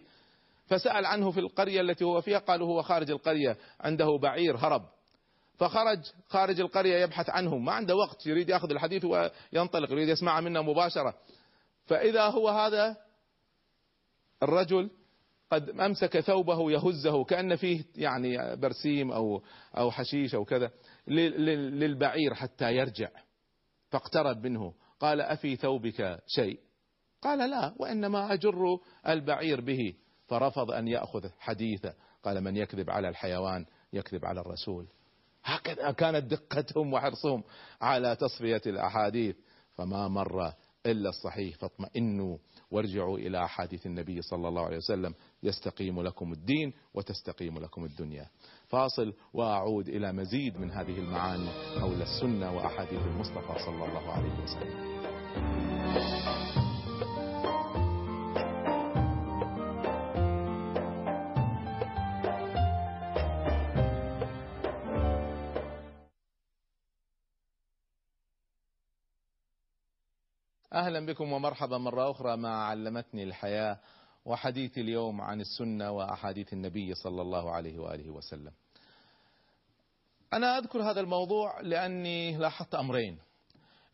فسأل 0.66 1.06
عنه 1.06 1.30
في 1.30 1.40
القرية 1.40 1.80
التي 1.80 2.04
هو 2.04 2.20
فيها 2.20 2.38
قالوا 2.38 2.68
هو 2.68 2.82
خارج 2.82 3.10
القرية 3.10 3.56
عنده 3.80 4.18
بعير 4.22 4.56
هرب. 4.56 4.82
فخرج 5.58 5.99
خارج 6.28 6.61
القرية 6.61 7.02
يبحث 7.02 7.30
عنهم. 7.30 7.64
ما 7.64 7.73
عنده 7.73 7.96
وقت 7.96 8.26
يريد 8.26 8.49
يأخذ 8.49 8.70
الحديث 8.70 9.04
وينطلق 9.04 9.92
يريد 9.92 10.08
يسمع 10.08 10.40
منه 10.40 10.62
مباشرة. 10.62 11.14
فإذا 11.87 12.23
هو 12.23 12.49
هذا 12.49 12.96
الرجل 14.42 14.90
قد 15.50 15.70
أمسك 15.70 16.20
ثوبه 16.20 16.70
يهزه 16.70 17.25
كأن 17.25 17.56
فيه 17.56 17.84
يعني 17.96 18.56
برسيم 18.56 19.12
أو 19.12 19.42
أو 19.78 19.90
حشيش 19.90 20.34
أو 20.34 20.44
كذا 20.44 20.70
للبعير 21.08 22.34
حتى 22.34 22.76
يرجع. 22.76 23.08
فاقترب 23.90 24.46
منه. 24.46 24.75
قال 25.00 25.20
أفي 25.20 25.56
ثوبك 25.56 26.18
شيء؟ 26.26 26.61
قال 27.23 27.50
لا 27.50 27.75
وإنما 27.78 28.32
أجر 28.32 28.78
البعير 29.08 29.61
به. 29.61 29.94
فرفض 30.28 30.70
أن 30.70 30.88
يأخذ 30.88 31.28
حديثه. 31.38 31.94
قال 32.23 32.40
من 32.40 32.56
يكذب 32.56 32.90
على 32.90 33.08
الحيوان 33.08 33.66
يكذب 33.92 34.25
على 34.25 34.40
الرسول. 34.40 34.87
هكذا 35.44 35.90
كانت 35.90 36.30
دقتهم 36.30 36.92
وحرصهم 36.92 37.44
على 37.80 38.16
تصفية 38.16 38.62
الأحاديث. 38.66 39.36
فما 39.74 40.08
مر 40.08 40.52
إلا 40.86 41.08
الصحيح. 41.08 41.56
فاطمئنوا 41.56 42.38
وارجعوا 42.70 43.18
إلى 43.18 43.44
أحاديث 43.44 43.86
النبي 43.86 44.22
صلى 44.22 44.48
الله 44.48 44.64
عليه 44.64 44.76
وسلم. 44.76 45.14
يستقيم 45.42 46.02
لكم 46.02 46.32
الدين 46.32 46.72
وتستقيم 46.94 47.58
لكم 47.58 47.84
الدنيا. 47.84 48.28
فاصل 48.68 49.12
وأعود 49.32 49.88
إلى 49.88 50.12
مزيد 50.12 50.60
من 50.60 50.70
هذه 50.70 50.98
المعاني 50.98 51.48
حول 51.80 52.02
السنة 52.02 52.56
وأحاديث 52.56 53.02
المصطفى 53.06 53.64
صلى 53.66 53.84
الله 53.84 54.12
عليه 54.12 54.42
وسلم. 54.42 55.63
أهلا 70.75 71.07
بكم 71.07 71.33
ومرحبا 71.33 71.78
مرة 71.78 72.11
أخرى 72.11 72.37
مع 72.37 72.64
علمتني 72.64 73.23
الحياة 73.23 73.78
وحديث 74.25 74.78
اليوم 74.78 75.21
عن 75.21 75.40
السنة 75.40 75.90
وأحاديث 75.90 76.52
النبي 76.52 76.95
صلى 76.95 77.23
الله 77.23 77.50
عليه 77.50 77.78
وآله 77.78 78.11
وسلم. 78.11 78.52
أنا 80.33 80.59
أذكر 80.59 80.83
هذا 80.83 81.00
الموضوع 81.00 81.61
لأني 81.61 82.37
لاحظت 82.37 82.75
أمرين. 82.75 83.19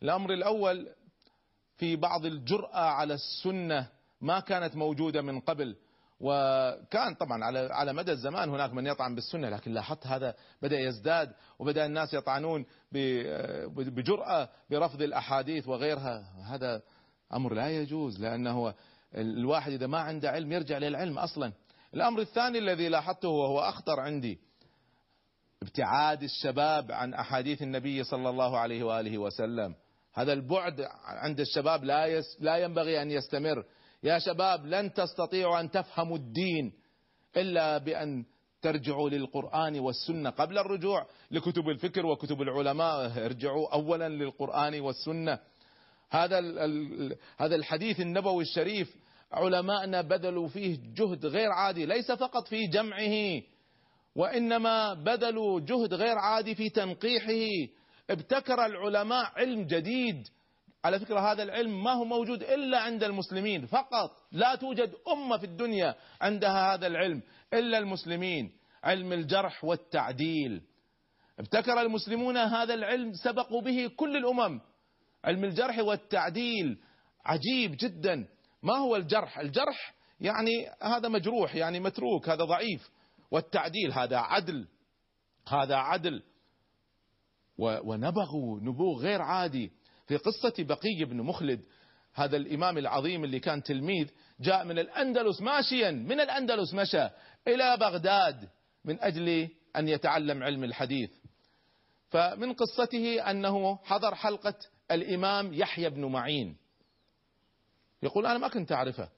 الأمر 0.03 0.33
الأول 0.33 0.89
في 1.77 1.95
بعض 1.95 2.25
الجرأة 2.25 2.79
على 2.89 3.13
السنة 3.13 3.87
ما 4.21 4.39
كانت 4.39 4.75
موجودة 4.75 5.21
من 5.21 5.39
قبل 5.39 5.75
وكان 6.23 7.13
طبعا 7.13 7.43
على 7.45 7.69
على 7.71 7.93
مدى 7.93 8.11
الزمان 8.11 8.49
هناك 8.49 8.73
من 8.73 8.87
يطعن 8.87 9.15
بالسنة 9.15 9.49
لكن 9.49 9.71
لاحظت 9.71 10.07
هذا 10.07 10.35
بدأ 10.61 10.79
يزداد 10.79 11.33
وبدأ 11.59 11.85
الناس 11.85 12.13
يطعنون 12.13 12.65
بجرأة 13.71 14.49
برفض 14.69 15.01
الأحاديث 15.01 15.67
وغيرها. 15.67 16.23
هذا 16.45 16.81
أمر 17.33 17.53
لا 17.53 17.69
يجوز 17.69 18.21
لأنه 18.21 18.73
الواحد 19.15 19.71
إذا 19.71 19.87
ما 19.87 19.99
عنده 19.99 20.29
علم 20.29 20.51
يرجع 20.51 20.77
للعلم 20.77 21.17
أصلا. 21.17 21.53
الأمر 21.93 22.21
الثاني 22.21 22.57
الذي 22.57 22.89
لاحظته 22.89 23.29
وهو 23.29 23.59
أخطر 23.59 23.99
عندي 23.99 24.39
ابتعاد 25.61 26.23
الشباب 26.23 26.91
عن 26.91 27.13
أحاديث 27.13 27.61
النبي 27.61 28.03
صلى 28.03 28.29
الله 28.29 28.57
عليه 28.59 28.83
وآله 28.83 29.17
وسلم. 29.17 29.75
هذا 30.13 30.33
البعد 30.33 30.87
عند 31.05 31.39
الشباب 31.39 31.83
لا 31.83 32.21
لا 32.39 32.57
ينبغي 32.57 33.01
أن 33.01 33.11
يستمر. 33.11 33.65
يا 34.03 34.19
شباب 34.19 34.65
لن 34.65 34.93
تستطيعوا 34.93 35.59
أن 35.59 35.71
تفهموا 35.71 36.17
الدين 36.17 36.73
إلا 37.37 37.77
بأن 37.77 38.25
ترجعوا 38.61 39.09
للقرآن 39.09 39.79
والسنة 39.79 40.29
قبل 40.29 40.57
الرجوع 40.57 41.07
لكتب 41.31 41.69
الفكر 41.69 42.05
وكتب 42.05 42.41
العلماء. 42.41 43.25
ارجعوا 43.25 43.73
اولا 43.73 44.09
للقرآن 44.09 44.79
والسنة. 44.79 45.39
هذا 46.09 46.39
هذا 47.37 47.55
الحديث 47.55 47.99
النبوي 47.99 48.43
الشريف 48.43 48.95
علماءنا 49.31 50.01
بذلوا 50.01 50.47
فيه 50.47 50.79
جهد 50.95 51.25
غير 51.25 51.51
عادي 51.51 51.85
ليس 51.85 52.11
فقط 52.11 52.47
في 52.47 52.67
جمعه 52.67 53.41
وإنما 54.15 54.93
بذلوا 54.93 55.59
جهد 55.59 55.93
غير 55.93 56.17
عادي 56.17 56.55
في 56.55 56.69
تنقيحه. 56.69 57.71
ابتكر 58.09 58.65
العلماء 58.65 59.31
علم 59.35 59.63
جديد 59.63 60.27
على 60.85 60.99
فكرة 60.99 61.31
هذا 61.31 61.43
العلم 61.43 61.83
ما 61.83 61.91
هو 61.91 62.05
موجود 62.05 62.43
إلا 62.43 62.79
عند 62.79 63.03
المسلمين 63.03 63.65
فقط. 63.65 64.11
لا 64.31 64.55
توجد 64.55 64.93
أمة 65.07 65.37
في 65.37 65.45
الدنيا 65.45 65.95
عندها 66.21 66.73
هذا 66.73 66.87
العلم 66.87 67.21
إلا 67.53 67.77
المسلمين. 67.77 68.51
علم 68.83 69.13
الجرح 69.13 69.63
والتعديل. 69.63 70.61
ابتكر 71.39 71.81
المسلمون 71.81 72.37
هذا 72.37 72.73
العلم 72.73 73.13
سبقوا 73.13 73.61
به 73.61 73.91
كل 73.95 74.17
الأمم. 74.17 74.61
علم 75.25 75.43
الجرح 75.43 75.79
والتعديل 75.79 76.77
عجيب 77.25 77.77
جدا. 77.79 78.27
ما 78.63 78.77
هو 78.77 78.95
الجرح؟ 78.95 79.39
الجرح 79.39 79.93
يعني 80.21 80.51
هذا 80.83 81.09
مجروح 81.09 81.55
يعني 81.55 81.79
متروك 81.79 82.29
هذا 82.29 82.43
ضعيف. 82.43 82.91
والتعديل 83.31 83.91
هذا 83.91 84.17
عدل 84.17 84.67
هذا 85.47 85.75
عدل. 85.75 86.23
ونبغوا 87.57 88.59
نبوغ 88.61 89.01
غير 89.01 89.21
عادي. 89.21 89.71
في 90.11 90.17
قصة 90.17 90.53
بقي 90.59 91.05
بن 91.05 91.21
مخلد 91.21 91.61
هذا 92.13 92.37
الإمام 92.37 92.77
العظيم 92.77 93.23
اللي 93.23 93.39
كان 93.39 93.63
تلميذ 93.63 94.07
جاء 94.39 94.65
من 94.65 94.79
الأندلس 94.79 95.41
ماشيا 95.41 95.91
من 95.91 96.19
الأندلس 96.19 96.73
مشى 96.73 97.09
إلى 97.47 97.77
بغداد 97.77 98.49
من 98.85 98.99
أجل 98.99 99.49
أن 99.75 99.87
يتعلم 99.87 100.43
علم 100.43 100.63
الحديث. 100.63 101.09
فمن 102.09 102.53
قصته 102.53 103.31
أنه 103.31 103.75
حضر 103.83 104.15
حلقة 104.15 104.53
الإمام 104.91 105.53
يحيى 105.53 105.89
بن 105.89 106.05
معين. 106.05 106.57
يقول 108.03 108.25
أنا 108.25 108.37
ما 108.37 108.47
كنت 108.47 108.71
أعرفه. 108.71 109.09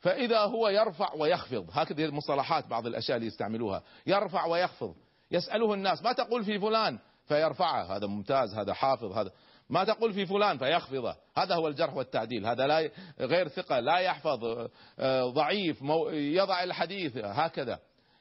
فإذا 0.00 0.40
هو 0.40 0.68
يرفع 0.68 1.14
ويخفض 1.14 1.66
هكذا 1.72 2.04
المصطلحات 2.04 2.66
بعض 2.66 2.86
الأشياء 2.86 3.16
اللي 3.16 3.26
يستعملوها. 3.26 3.82
يرفع 4.06 4.46
ويخفض. 4.46 4.94
يسأله 5.30 5.74
الناس 5.74 6.02
ما 6.02 6.12
تقول 6.12 6.44
في 6.44 6.58
فلان؟ 6.58 6.98
فيرفعه 7.26 7.96
هذا 7.96 8.06
ممتاز 8.06 8.54
هذا 8.54 8.74
حافظ 8.74 9.12
هذا 9.12 9.30
ما 9.70 9.84
تقول 9.84 10.12
في 10.12 10.26
فلان 10.26 10.58
فيخفضه. 10.58 11.16
هذا 11.36 11.54
هو 11.54 11.68
الجرح 11.68 11.94
والتعديل. 11.94 12.46
هذا 12.46 12.66
لا 12.66 12.90
غير 13.20 13.48
ثقة 13.48 13.80
لا 13.80 13.98
يحفظ 13.98 14.68
آه، 14.98 15.30
ضعيف 15.30 15.82
يضع 16.12 16.62
الحديث 16.62 17.16
هكذا. 17.16 17.78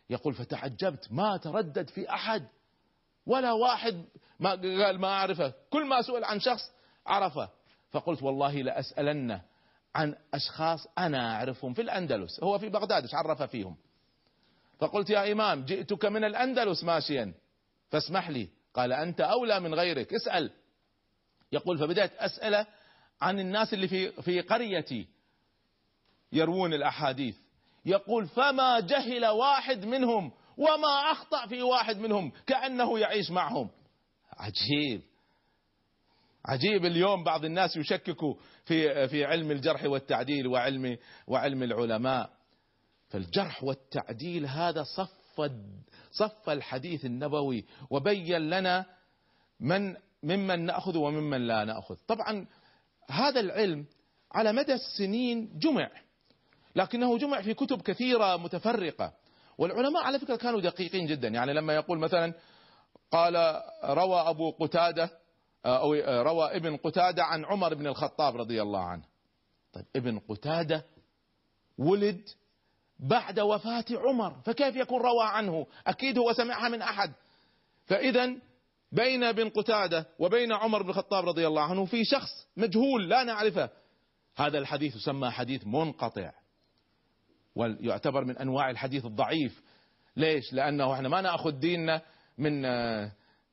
يقول 0.09 0.33
فتعجبت 0.33 1.07
ما 1.11 1.37
تردد 1.37 1.89
في 1.89 2.09
أحد. 2.09 2.47
ولا 3.25 3.51
واحد 3.51 4.05
ما 4.39 4.49
قال 4.49 4.99
ما 4.99 5.07
أعرفه. 5.07 5.53
كل 5.69 5.85
ما 5.85 6.01
سئل 6.01 6.23
عن 6.23 6.39
شخص 6.39 6.71
عرفه. 7.07 7.49
فقلت 7.91 8.23
والله 8.23 8.61
لأسألنه 8.61 9.41
عن 9.95 10.15
أشخاص 10.33 10.87
أنا 10.97 11.35
أعرفهم 11.35 11.73
في 11.73 11.81
الأندلس. 11.81 12.43
هو 12.43 12.59
في 12.59 12.69
بغداد 12.69 13.03
إيش 13.03 13.15
عرف 13.15 13.41
فيهم؟ 13.41 13.77
فقلت 14.79 15.09
يا 15.09 15.31
إمام 15.31 15.65
جئتك 15.65 16.05
من 16.05 16.23
الأندلس 16.23 16.83
ماشيا. 16.83 17.33
فاسمح 17.89 18.29
لي. 18.29 18.49
قال 18.73 18.93
أنت 18.93 19.21
أولى 19.21 19.59
من 19.59 19.73
غيرك. 19.73 20.13
اسأل. 20.13 20.51
يقول 21.55 21.77
فبدأت 21.77 22.13
أسأله 22.15 22.67
عن 23.21 23.39
الناس 23.39 23.73
اللي 23.73 23.87
في 23.87 24.11
في 24.11 24.41
قريتي 24.41 25.07
يروون 26.31 26.73
الأحاديث. 26.73 27.35
يقول 27.85 28.27
فما 28.27 28.79
جهل 28.79 29.25
واحد 29.25 29.85
منهم 29.85 30.31
وما 30.57 31.11
أخطأ 31.11 31.47
في 31.47 31.61
واحد 31.61 31.97
منهم؟ 31.97 32.31
كأنه 32.47 32.99
يعيش 32.99 33.31
معهم. 33.31 33.69
عجيب. 34.37 35.01
عجيب 36.45 36.85
اليوم 36.85 37.23
بعض 37.23 37.45
الناس 37.45 37.77
يشككوا 37.77 38.35
في 38.65 39.07
في 39.07 39.25
علم 39.25 39.51
الجرح 39.51 39.83
والتعديل 39.83 40.47
وعلم 40.47 40.97
وعلم 41.27 41.63
العلماء. 41.63 42.29
فالجرح 43.09 43.63
والتعديل 43.63 44.45
هذا 44.45 44.83
صف 44.83 45.25
صف 46.11 46.49
الحديث 46.49 47.05
النبوي 47.05 47.65
وبين 47.89 48.49
لنا 48.49 48.85
من 49.59 49.95
ممن 50.25 50.65
نأخذ 50.65 50.97
وممن 50.97 51.47
لا 51.47 51.63
نأخذ. 51.63 51.95
طبعا 52.07 52.47
هذا 53.09 53.39
العلم 53.39 53.85
على 54.31 54.53
مدى 54.53 54.73
السنين 54.73 55.59
جمع 55.59 55.89
لكنه 56.75 57.17
جمع 57.17 57.41
في 57.41 57.53
كتب 57.53 57.81
كثيرة 57.81 58.37
متفرقة. 58.37 59.13
والعلماء 59.57 60.03
على 60.03 60.19
فكرة 60.19 60.35
كانوا 60.35 60.61
دقيقين 60.61 61.05
جدا. 61.05 61.27
يعني 61.27 61.53
لما 61.53 61.73
يقول 61.73 61.99
مثلا 61.99 62.33
قال 63.11 63.61
روى 63.83 64.19
أبو 64.19 64.51
قتادة 64.51 65.09
أو 65.65 65.93
روى 66.21 66.55
ابن 66.55 66.77
قتادة 66.77 67.23
عن 67.23 67.45
عمر 67.45 67.73
بن 67.73 67.87
الخطاب 67.87 68.35
رضي 68.37 68.61
الله 68.61 68.83
عنه. 68.83 69.03
طيب 69.73 69.85
ابن 69.95 70.19
قتادة 70.19 70.85
ولد 71.77 72.29
بعد 72.99 73.39
وفاة 73.39 73.85
عمر 73.91 74.41
فكيف 74.45 74.75
يكون 74.75 75.01
روى 75.01 75.23
عنه؟ 75.23 75.67
أكيد 75.87 76.17
هو 76.17 76.33
سمعها 76.33 76.69
من 76.69 76.81
أحد. 76.81 77.13
فإذا 77.85 78.35
بين 78.95 79.23
ابن 79.23 79.49
قتادة 79.49 80.07
وبين 80.19 80.51
عمر 80.51 80.83
بن 80.83 80.89
الخطاب 80.89 81.25
رضي 81.25 81.47
الله 81.47 81.61
عنه 81.61 81.85
في 81.85 82.05
شخص 82.05 82.47
مجهول 82.57 83.09
لا 83.09 83.23
نعرفه. 83.23 83.69
هذا 84.37 84.57
الحديث 84.57 84.95
يسمى 84.95 85.29
حديث 85.29 85.67
منقطع 85.67 86.31
ويعتبر 87.55 88.23
من 88.23 88.37
أنواع 88.37 88.69
الحديث 88.69 89.05
الضعيف. 89.05 89.61
ليش؟ 90.17 90.53
لأنه 90.53 90.93
إحنا 90.93 91.09
ما 91.09 91.21
نأخذ 91.21 91.51
ديننا 91.51 92.01
من 92.37 92.61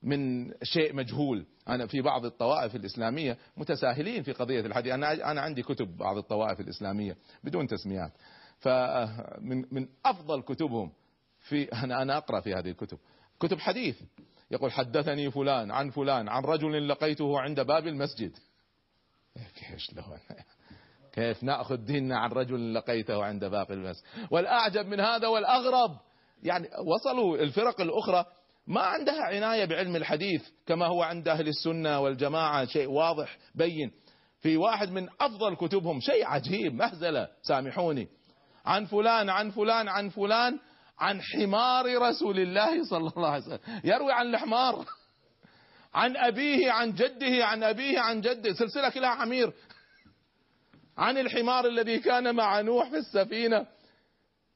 من 0.03 0.51
شيء 0.63 0.93
مجهول. 0.93 1.45
أنا 1.67 1.87
في 1.87 2.01
بعض 2.01 2.25
الطوائف 2.25 2.75
الإسلامية 2.75 3.37
متساهلين 3.57 4.23
في 4.23 4.31
قضية 4.31 4.59
الحديث. 4.59 4.93
أنا 4.93 5.31
أنا 5.31 5.41
عندي 5.41 5.61
كتب 5.61 5.97
بعض 5.97 6.17
الطوائف 6.17 6.59
الإسلامية 6.59 7.17
بدون 7.43 7.67
تسميات. 7.67 8.11
فمن 8.59 9.65
من 9.71 9.87
أفضل 10.05 10.41
كتبهم 10.41 10.91
في 11.39 11.63
أنا 11.63 12.01
أنا 12.01 12.17
أقرأ 12.17 12.39
في 12.39 12.53
هذه 12.53 12.69
الكتب. 12.69 12.97
كتب 13.39 13.59
حديث. 13.59 14.01
يقول 14.51 14.71
حدثني 14.71 15.31
فلان 15.31 15.71
عن 15.71 15.89
فلان 15.89 16.29
عن 16.29 16.43
رجل 16.43 16.87
لقيته 16.87 17.39
عند 17.39 17.59
باب 17.59 17.87
المسجد. 17.87 18.37
شلون 19.77 20.19
كيف 21.13 21.43
نأخذ 21.43 21.75
ديننا 21.75 22.19
عن 22.19 22.31
رجل 22.31 22.73
لقيته 22.73 23.23
عند 23.23 23.45
باب 23.45 23.71
المسجد؟ 23.71 24.03
والأعجب 24.31 24.85
من 24.85 24.99
هذا 24.99 25.27
والأغرب 25.27 25.97
يعني 26.43 26.67
وصلوا 26.85 27.37
الفرق 27.37 27.81
الأخرى 27.81 28.25
ما 28.67 28.81
عندها 28.81 29.23
عناية 29.23 29.65
بعلم 29.65 29.95
الحديث 29.95 30.49
كما 30.65 30.85
هو 30.85 31.01
عند 31.01 31.27
أهل 31.27 31.47
السنة 31.47 31.99
والجماعة 31.99 32.65
شيء 32.65 32.89
واضح 32.89 33.37
بين. 33.55 33.91
في 34.39 34.57
واحد 34.57 34.89
من 34.89 35.07
أفضل 35.21 35.55
كتبهم 35.55 35.99
شيء 35.99 36.25
عجيب 36.25 36.73
مهزلة 36.73 37.27
سامحوني. 37.41 38.07
عن 38.65 38.85
فلان 38.85 39.29
عن 39.29 39.49
فلان 39.49 39.87
عن 39.87 40.09
فلان 40.09 40.59
عن 40.99 41.21
حمار 41.21 42.01
رسول 42.01 42.39
الله 42.39 42.83
صلى 42.89 43.11
الله 43.17 43.29
عليه 43.29 43.43
وسلم 43.43 43.59
يروي 43.83 44.11
عن 44.11 44.25
الحمار 44.27 44.85
عن 45.93 46.17
أبيه 46.17 46.71
عن 46.71 46.93
جده 46.93 47.45
عن 47.45 47.63
أبيه 47.63 47.99
عن 47.99 48.21
جده 48.21 48.53
سلسلة 48.53 48.89
كلها 48.89 49.09
عمير 49.09 49.53
عن 50.97 51.17
الحمار 51.17 51.67
الذي 51.67 51.99
كان 51.99 52.35
مع 52.35 52.61
نوح 52.61 52.89
في 52.89 52.97
السفينة 52.97 53.65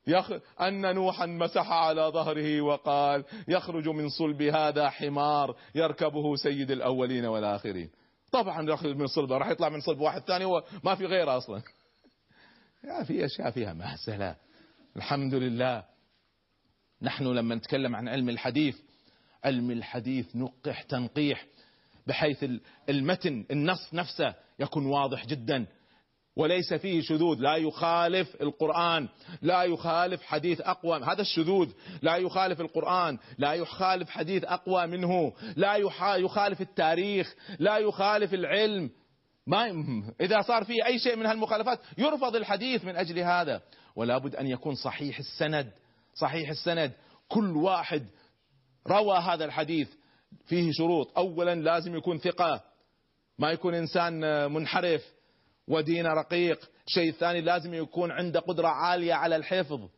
يخ... 0.07 0.31
أن 0.61 0.95
نوحا 0.95 1.25
مسح 1.25 1.71
على 1.71 2.01
ظهره 2.01 2.61
وقال 2.61 3.23
يخرج 3.47 3.89
من 3.89 4.09
صلب 4.09 4.41
هذا 4.41 4.89
حمار 4.89 5.55
يركبه 5.75 6.35
سيد 6.35 6.71
الأولين 6.71 7.25
والآخرين 7.25 7.89
طبعا 8.31 8.69
يخرج 8.69 8.95
من 8.95 9.07
صلبه 9.07 9.37
راح 9.37 9.47
يطلع 9.49 9.69
من 9.69 9.79
صلب 9.81 9.99
واحد 9.99 10.21
ثاني 10.21 10.45
هو 10.45 10.63
ما 10.83 10.95
في 10.95 11.05
غيره 11.05 11.37
أصلا 11.37 11.61
يا 12.83 13.03
في 13.03 13.25
أشياء 13.25 13.51
فيها 13.51 13.73
مهزلة 13.73 14.35
الحمد 14.95 15.33
لله 15.33 15.83
نحن 17.01 17.23
لما 17.23 17.55
نتكلم 17.55 17.95
عن 17.95 18.07
علم 18.07 18.29
الحديث 18.29 18.75
علم 19.43 19.71
الحديث 19.71 20.35
نقح 20.35 20.81
تنقيح 20.81 21.45
بحيث 22.07 22.45
المتن 22.89 23.45
النص 23.51 23.93
نفسه 23.93 24.33
يكون 24.59 24.85
واضح 24.85 25.25
جدا. 25.25 25.65
وليس 26.35 26.73
فيه 26.73 27.01
شذوذ. 27.01 27.39
لا 27.39 27.55
يخالف 27.55 28.41
القرآن 28.41 29.07
لا 29.41 29.63
يخالف 29.63 30.21
حديث 30.23 30.61
أقوى. 30.61 31.03
هذا 31.03 31.21
الشذوذ. 31.21 31.71
لا 32.01 32.15
يخالف 32.15 32.61
القرآن 32.61 33.17
لا 33.37 33.53
يخالف 33.53 34.09
حديث 34.09 34.43
أقوى 34.43 34.87
منه. 34.87 35.33
لا 35.55 35.75
يخالف 36.17 36.61
التاريخ 36.61 37.35
لا 37.59 37.77
يخالف 37.77 38.33
العلم. 38.33 38.89
ما 39.47 39.65
إذا 40.21 40.41
صار 40.41 40.63
في 40.63 40.85
أي 40.85 40.99
شيء 40.99 41.15
من 41.15 41.25
هالمخالفات 41.25 41.79
يرفض 41.97 42.35
الحديث 42.35 42.85
من 42.85 42.95
أجل 42.95 43.19
هذا. 43.19 43.61
ولا 43.95 44.17
بد 44.17 44.35
أن 44.35 44.47
يكون 44.47 44.75
صحيح 44.75 45.19
السند. 45.19 45.71
صحيح 46.19 46.49
السند. 46.49 46.91
كل 47.27 47.57
واحد 47.57 48.07
روى 48.87 49.17
هذا 49.17 49.45
الحديث. 49.45 49.89
فيه 50.45 50.71
شروط. 50.71 51.17
أولا 51.17 51.55
لازم 51.55 51.95
يكون 51.95 52.17
ثقة. 52.17 52.63
ما 53.39 53.51
يكون 53.51 53.73
إنسان 53.73 54.21
منحرف 54.51 55.13
ودين 55.67 56.05
رقيق. 56.05 56.69
الشيء 56.87 57.09
الثاني 57.09 57.41
لازم 57.41 57.73
يكون 57.73 58.11
عنده 58.11 58.39
قدرة 58.39 58.67
عالية 58.67 59.13
على 59.13 59.35
الحفظ. 59.35 59.89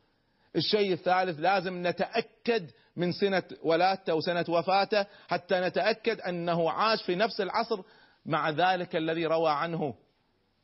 الشيء 0.55 0.93
الثالث 0.93 1.39
لازم 1.39 1.87
نتأكد 1.87 2.69
من 2.95 3.11
سنة 3.11 3.43
ولادته 3.63 4.15
وسنة 4.15 4.45
وفاته 4.49 5.05
حتى 5.27 5.59
نتأكد 5.59 6.21
أنه 6.21 6.71
عاش 6.71 7.03
في 7.03 7.15
نفس 7.15 7.41
العصر 7.41 7.81
مع 8.25 8.49
ذلك 8.49 8.95
الذي 8.95 9.25
روى 9.25 9.51
عنه 9.51 9.95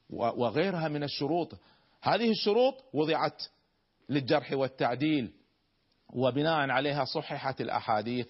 وغيرها 0.10 0.88
من 0.88 1.04
الشروط. 1.04 1.54
هذه 2.02 2.32
الشروط 2.32 2.84
وضعت 2.94 3.44
للجرح 4.10 4.54
والتعديل. 4.54 5.32
وبناء 6.16 6.70
عليها 6.70 7.06
صححت 7.06 7.62
الأحاديث 7.62 8.28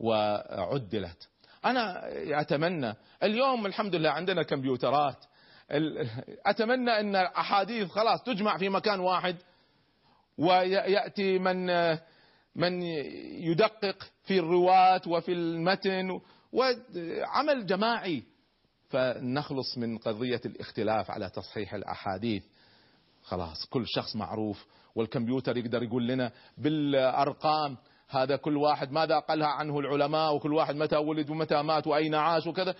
وعدلت. 0.00 1.28
أنا 1.64 2.02
أتمنى 2.40 2.94
اليوم 3.22 3.66
الحمد 3.66 3.94
لله 3.94 4.10
عندنا 4.10 4.42
كمبيوترات. 4.42 5.24
أتمنى 6.46 7.00
إن 7.00 7.16
احاديث 7.16 7.88
خلاص 7.88 8.22
تجمع 8.22 8.58
في 8.58 8.68
مكان 8.68 9.00
واحد 9.00 9.36
ويأتي 10.38 11.38
من 11.38 11.66
من 12.54 12.82
يدقق 13.42 13.96
في 14.24 14.38
الرواة 14.38 15.02
وفي 15.06 15.32
المتن 15.32 16.20
وعمل 16.52 17.66
جماعي. 17.66 18.22
فنخلص 18.88 19.78
من 19.78 19.98
قضية 19.98 20.40
الاختلاف 20.46 21.10
على 21.10 21.30
تصحيح 21.30 21.74
الأحاديث. 21.74 22.42
خلاص 23.26 23.66
كل 23.66 23.84
شخص 23.86 24.16
معروف 24.16 24.66
والكمبيوتر 24.94 25.56
يقدر 25.56 25.82
يقول 25.82 26.06
لنا 26.06 26.32
بالأرقام 26.58 27.76
هذا 28.08 28.36
كل 28.36 28.56
واحد 28.56 28.92
ماذا 28.92 29.18
قالها 29.18 29.46
عنه 29.46 29.78
العلماء 29.78 30.34
وكل 30.34 30.52
واحد 30.52 30.74
متى 30.74 30.96
ولد 30.96 31.30
ومتى 31.30 31.62
مات 31.62 31.86
وأين 31.86 32.14
عاش 32.14 32.46
وكذا. 32.46 32.72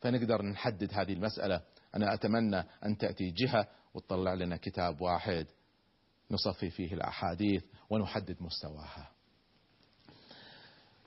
فنقدر 0.00 0.42
نحدد 0.42 0.94
هذه 0.94 1.12
المسألة. 1.12 1.60
أنا 1.94 2.14
أتمنى 2.14 2.64
أن 2.84 2.98
تأتي 2.98 3.30
جهة 3.30 3.68
وتطلع 3.94 4.34
لنا 4.34 4.56
كتاب 4.56 5.00
واحد 5.00 5.46
نصفي 6.30 6.70
فيه 6.70 6.94
الأحاديث 6.94 7.64
ونحدد 7.90 8.36
مستواها. 8.40 9.10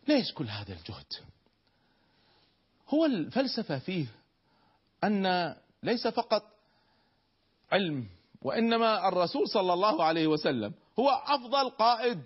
ليش 0.07 0.33
كل 0.33 0.47
هذا 0.49 0.73
الجهد؟ 0.73 1.13
هو 2.89 3.05
الفلسفة 3.05 3.79
فيه 3.79 4.05
أن 5.03 5.55
ليس 5.83 6.07
فقط 6.07 6.43
علم 7.71 8.07
وإنما 8.41 9.07
الرسول 9.07 9.47
صلى 9.49 9.73
الله 9.73 10.03
عليه 10.03 10.27
وسلم 10.27 10.73
هو 10.99 11.09
أفضل 11.09 11.69
قائد 11.69 12.19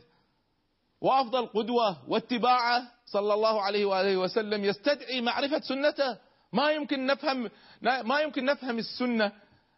وأفضل 1.02 1.46
قدوة 1.46 2.10
واتباعه 2.10 2.92
صلى 3.06 3.34
الله 3.34 3.62
عليه 3.62 3.86
وآله 3.86 4.18
وسلم 4.18 4.66
يستدعي 4.66 5.22
معرفة 5.22 5.60
سنته. 5.60 6.18
ما 6.54 6.72
يمكن 6.72 7.06
نفهم 7.06 7.50
ما 7.82 8.20
يمكن 8.20 8.46
نفهم 8.46 8.78
السنة 8.78 9.32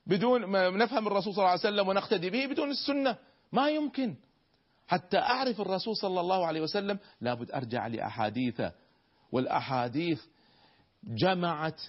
بدون 0.07 0.51
نفهم 0.77 1.07
الرسول 1.07 1.33
صلى 1.33 1.41
الله 1.41 1.49
عليه 1.49 1.59
وسلم 1.59 1.87
ونقتدي 1.87 2.29
به 2.29 2.45
بدون 2.45 2.71
السنة. 2.71 3.17
ما 3.51 3.69
يمكن. 3.69 4.15
حتى 4.87 5.17
أعرف 5.17 5.61
الرسول 5.61 5.95
صلى 5.95 6.19
الله 6.19 6.45
عليه 6.45 6.61
وسلم 6.61 6.99
لابد 7.21 7.51
أرجع 7.51 7.87
لأحاديثه. 7.87 8.71
والأحاديث 9.31 10.21
جمعت 11.03 11.81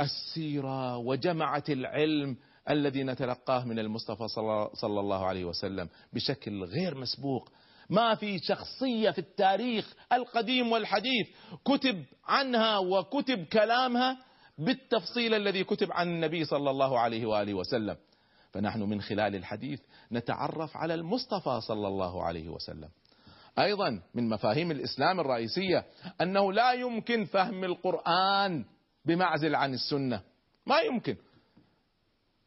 السيرة 0.00 0.96
وجمعت 0.96 1.70
العلم 1.70 2.36
الذي 2.70 3.02
نتلقاه 3.02 3.64
من 3.64 3.78
المصطفى 3.78 4.28
صلى 4.74 5.00
الله 5.00 5.26
عليه 5.26 5.44
وسلم 5.44 5.88
بشكل 6.12 6.64
غير 6.64 6.94
مسبوق. 6.94 7.52
ما 7.90 8.14
في 8.14 8.38
شخصية 8.38 9.10
في 9.10 9.18
التاريخ 9.18 9.94
القديم 10.12 10.72
والحديث 10.72 11.26
كتب 11.64 12.04
عنها 12.24 12.78
وكتب 12.78 13.44
كلامها 13.44 14.18
بالتفصيل 14.58 15.34
الذي 15.34 15.64
كتب 15.64 15.92
عن 15.92 16.08
النبي 16.08 16.44
صلى 16.44 16.70
الله 16.70 16.98
عليه 16.98 17.26
وآله 17.26 17.54
وسلم. 17.54 17.96
فنحن 18.52 18.82
من 18.82 19.00
خلال 19.00 19.34
الحديث 19.34 19.80
نتعرف 20.12 20.76
على 20.76 20.94
المصطفى 20.94 21.60
صلى 21.60 21.88
الله 21.88 22.22
عليه 22.24 22.48
وسلم. 22.48 22.88
أيضا 23.58 24.02
من 24.14 24.28
مفاهيم 24.28 24.70
الإسلام 24.70 25.20
الرئيسية 25.20 25.84
أنه 26.20 26.52
لا 26.52 26.72
يمكن 26.72 27.24
فهم 27.24 27.64
القرآن 27.64 28.64
بمعزل 29.04 29.54
عن 29.54 29.74
السنة. 29.74 30.20
ما 30.66 30.80
يمكن. 30.80 31.16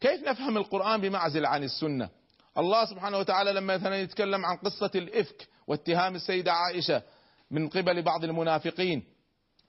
كيف 0.02 0.28
نفهم 0.28 0.58
القرآن 0.58 1.02
بمعزل 1.02 1.46
عن 1.46 1.64
السنة؟ 1.64 2.10
الله 2.58 2.86
سبحانه 2.86 3.18
وتعالى 3.18 3.54
لما 3.54 3.78
مثلا 3.78 4.02
يتكلم 4.02 4.46
عن 4.46 4.58
قصة 4.58 4.92
الإفك 4.96 5.48
واتهام 5.68 6.16
السيدة 6.16 6.52
عائشة 6.54 7.04
من 7.52 7.70
قبل 7.70 8.02
بعض 8.02 8.24
المنافقين 8.24 9.04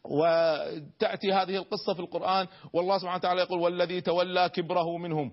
وتأتي 0.04 1.32
هذه 1.32 1.56
القصة 1.56 1.94
في 1.94 2.00
القرآن 2.00 2.46
والله 2.72 2.98
سبحانه 2.98 3.16
وتعالى 3.16 3.40
يقول 3.40 3.58
والذي 3.58 4.00
تولى 4.00 4.48
كبره 4.48 4.98
منهم. 4.98 5.32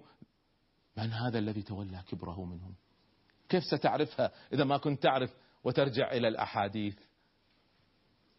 من 0.97 1.13
هذا 1.13 1.39
الذي 1.39 1.61
تولى 1.61 2.03
كبره 2.11 2.45
منهم؟ 2.45 2.75
كيف 3.49 3.63
ستعرفها 3.63 4.31
إذا 4.53 4.63
ما 4.63 4.77
كنت 4.77 5.03
تعرف 5.03 5.33
وترجع 5.63 6.11
إلى 6.11 6.27
الأحاديث؟ 6.27 6.95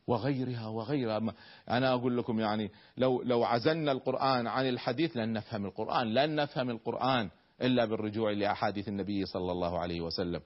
وغيرها 0.07 0.67
وغيرها. 0.67 1.35
أنا 1.71 1.93
أقول 1.93 2.19
لكم 2.19 2.41
يعني 2.41 2.71
لو 2.97 3.23
لو 3.23 3.45
عزلنا 3.45 3.93
القرآن 3.93 4.47
عن 4.47 4.69
الحديث 4.69 5.17
لن 5.17 5.33
نفهم 5.33 5.67
القرآن 5.67 6.15
لن 6.15 6.35
نفهم 6.35 6.71
القرآن 6.71 7.31
إلا 7.63 7.85
بالرجوع 7.85 8.31
لأحاديث 8.31 8.89
النبي 8.89 9.27
صلى 9.27 9.53
الله 9.53 9.79
عليه 9.79 10.01
وسلم. 10.01 10.41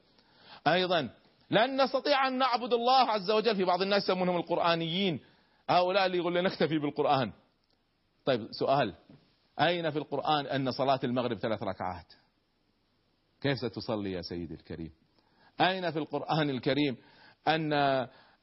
أيضا 0.66 1.10
لن 1.50 1.82
نستطيع 1.82 2.28
أن 2.28 2.38
نعبد 2.38 2.72
الله 2.72 3.10
عز 3.10 3.30
وجل. 3.30 3.56
في 3.56 3.64
بعض 3.64 3.82
الناس 3.82 4.02
يسمونهم 4.02 4.36
القرآنيين. 4.36 5.20
هؤلاء 5.68 6.06
اللي 6.06 6.18
يقول 6.18 6.42
نكتفي 6.42 6.78
بالقرآن. 6.78 7.32
طيب 8.24 8.48
سؤال 8.50 8.94
أين 9.60 9.90
في 9.90 9.98
القرآن 9.98 10.46
أن 10.46 10.70
صلاة 10.72 11.00
المغرب 11.04 11.38
ثلاث 11.38 11.62
ركعات؟ 11.62 12.06
كيف 13.40 13.58
ستصلي 13.58 14.12
يا 14.12 14.22
سيدي 14.22 14.54
الكريم؟ 14.54 14.92
أين 15.60 15.90
في 15.90 15.98
القرآن 15.98 16.50
الكريم 16.50 16.96
أن 17.48 17.72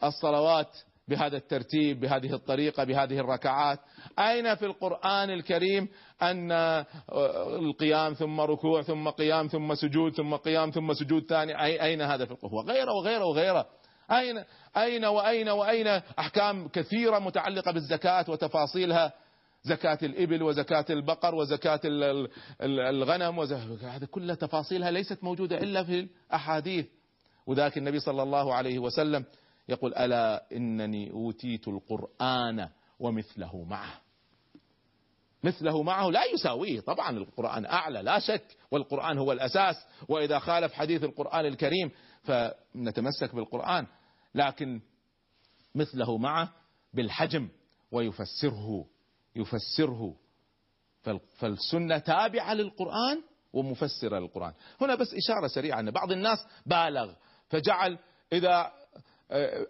الصلوات 0.04 0.78
بهذا 1.12 1.38
الترتيب 1.38 2.00
بهذه 2.00 2.34
الطريقة 2.34 2.84
بهذه 2.84 3.19
الركعات. 3.19 3.80
أين 4.19 4.56
في 4.56 4.65
القرآن 4.65 5.30
الكريم 5.30 5.88
أن 6.21 6.52
القيام 7.60 8.13
ثم 8.13 8.41
ركوع 8.41 8.82
ثم 8.82 9.10
قيام 9.10 9.47
ثم 9.47 9.76
سجود 9.76 10.15
ثم 10.15 10.36
قيام 10.36 10.69
ثم 10.69 10.93
سجود 10.93 11.26
ثاني؟ 11.30 11.63
أين 11.63 12.02
هذا 12.02 12.26
في 12.26 12.32
القرآن 12.32 12.54
وغيره 12.54 12.91
وغيره 12.91 13.26
وغيره. 13.26 13.65
أين 14.12 14.43
أين 14.78 15.06
وأين 15.06 15.50
وأين؟ 15.50 15.88
أحكام 16.19 16.67
كثيرة 16.67 17.19
متعلقة 17.19 17.71
بالزكاة 17.71 18.26
وتفاصيلها. 18.28 19.13
زكاة 19.63 19.97
الإبل 20.04 20.43
وزكاة 20.43 20.86
البقر 20.89 21.36
وزكاة 21.36 21.80
الغنم 22.62 23.39
هذه 23.82 24.06
كلها 24.12 24.36
تفاصيلها 24.36 24.91
ليست 24.91 25.24
موجودة 25.24 25.58
إلا 25.58 25.84
في 25.84 26.00
الأحاديث. 26.00 26.86
وذاك 27.47 27.78
النبي 27.78 28.00
صلى 28.00 28.24
الله 28.24 28.54
عليه 28.54 28.80
وسلم 28.80 29.26
يقول 29.69 29.95
ألا 29.95 30.45
إنني 30.52 31.12
أوتيت 31.12 31.67
القرآن 31.67 32.69
ومثله 33.00 33.63
معه. 33.63 34.02
مثله 35.43 35.84
معه 35.84 36.10
لا 36.10 36.26
يساويه 36.26 36.80
طبعا 36.80 37.17
القرآن 37.17 37.65
أعلى 37.65 38.02
لا 38.02 38.19
شك 38.19 38.58
والقرآن 38.71 39.17
هو 39.17 39.32
الأساس. 39.32 39.76
وإذا 40.10 40.39
خالف 40.39 40.74
حديث 40.74 41.04
القرآن 41.04 41.45
الكريم 41.45 41.91
فنتمسك 42.24 43.36
بالقرآن 43.36 43.88
لكن 44.36 44.82
مثله 45.76 46.17
معه 46.17 46.54
بالحجم 46.93 47.50
ويفسره 47.91 48.86
يفسره. 49.36 50.15
فالسنة 51.38 51.97
تابعة 51.97 52.54
للقرآن 52.54 53.24
ومفسرة 53.54 54.19
للقرآن. 54.19 54.54
هنا 54.82 54.95
بس 54.95 55.13
إشارة 55.13 55.47
سريعة 55.47 55.80
أن 55.80 55.91
بعض 55.91 56.12
الناس 56.12 56.47
بالغ 56.65 57.13
فجعل 57.50 58.00
إذا 58.34 58.71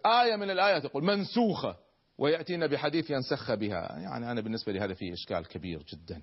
آية 0.05 0.35
من 0.35 0.49
الآيات 0.49 0.83
يقول 0.83 1.03
منسوخة 1.03 1.77
ويأتينا 2.17 2.67
بحديث 2.67 3.09
ينسخ 3.09 3.53
بها. 3.53 3.99
يعني 3.99 4.31
أنا 4.31 4.41
بالنسبة 4.41 4.71
لي 4.71 4.79
هذا 4.79 4.93
فيه 4.93 5.13
إشكال 5.13 5.47
كبير 5.47 5.83
جدا. 5.83 6.21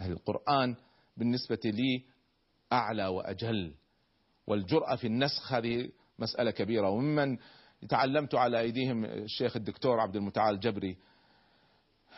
القرآن 0.00 0.76
بالنسبة 1.16 1.60
لي 1.64 2.04
أعلى 2.72 3.06
وأجل 3.06 3.74
والجرأة 4.46 4.96
في 4.96 5.06
النسخ 5.06 5.52
هذه 5.52 5.90
مسألة 6.18 6.50
كبيرة. 6.50 6.90
وممن 6.90 7.38
تعلمت 7.88 8.34
على 8.34 8.60
أيديهم 8.60 9.04
الشيخ 9.04 9.56
الدكتور 9.56 10.00
عبد 10.00 10.16
المتعال 10.16 10.54
الجبري 10.54 10.96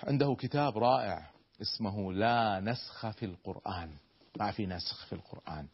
عنده 0.05 0.37
كتاب 0.39 0.79
رائع 0.79 1.31
اسمه 1.63 2.13
لا 2.13 2.61
نسخ 2.61 3.11
في 3.11 3.25
القرآن. 3.25 3.91
ما 4.41 4.53
في 4.53 4.67
نسخ 4.67 5.07
في 5.07 5.13
القرآن. 5.13 5.69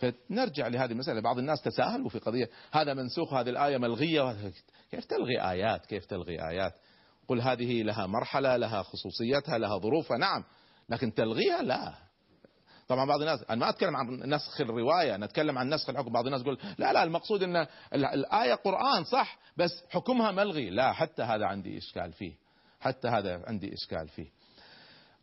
فنرجع 0.00 0.68
لهذه 0.68 0.92
المسألة. 0.92 1.20
بعض 1.20 1.38
الناس 1.38 1.62
تساهلوا 1.62 2.08
في 2.08 2.18
قضية 2.18 2.50
هذا 2.72 2.94
منسوخ 2.94 3.34
هذه 3.34 3.48
الآية 3.48 3.78
ملغية. 3.78 4.52
كيف 4.90 5.04
تلغي 5.04 5.42
آيات؟ 5.50 5.86
كيف 5.86 6.04
تلغي 6.04 6.48
آيات؟ 6.48 6.72
قل 7.28 7.40
هذه 7.40 7.82
لها 7.82 8.06
مرحلة 8.06 8.56
لها 8.56 8.82
خصوصيتها 8.82 9.58
لها 9.58 9.78
ظروفها. 9.78 10.18
نعم 10.18 10.44
لكن 10.88 11.14
تلغيها 11.14 11.62
لا. 11.62 11.94
طبعا 12.88 13.04
بعض 13.04 13.20
الناس 13.20 13.44
أنا 13.50 13.60
ما 13.60 13.68
أتكلم 13.68 13.96
عن 13.96 14.06
نسخ 14.34 14.60
الرواية 14.60 15.14
أنا 15.14 15.24
أتكلم 15.24 15.58
عن 15.58 15.74
نسخ 15.74 15.90
الحكم. 15.90 16.12
بعض 16.12 16.26
الناس 16.26 16.40
يقول 16.40 16.58
لا 16.78 16.92
لا 16.92 17.02
المقصود 17.02 17.42
إن 17.42 17.66
الآية 17.94 18.54
قرآن 18.54 19.04
صح 19.04 19.38
بس 19.56 19.84
حكمها 19.90 20.30
ملغي. 20.30 20.70
لا 20.70 20.92
حتى 20.92 21.22
هذا 21.22 21.46
عندي 21.46 21.78
إشكال 21.78 22.12
فيه. 22.12 22.32
حتى 22.80 23.08
هذا 23.08 23.42
عندي 23.46 23.74
إشكال 23.74 24.08
فيه. 24.08 24.28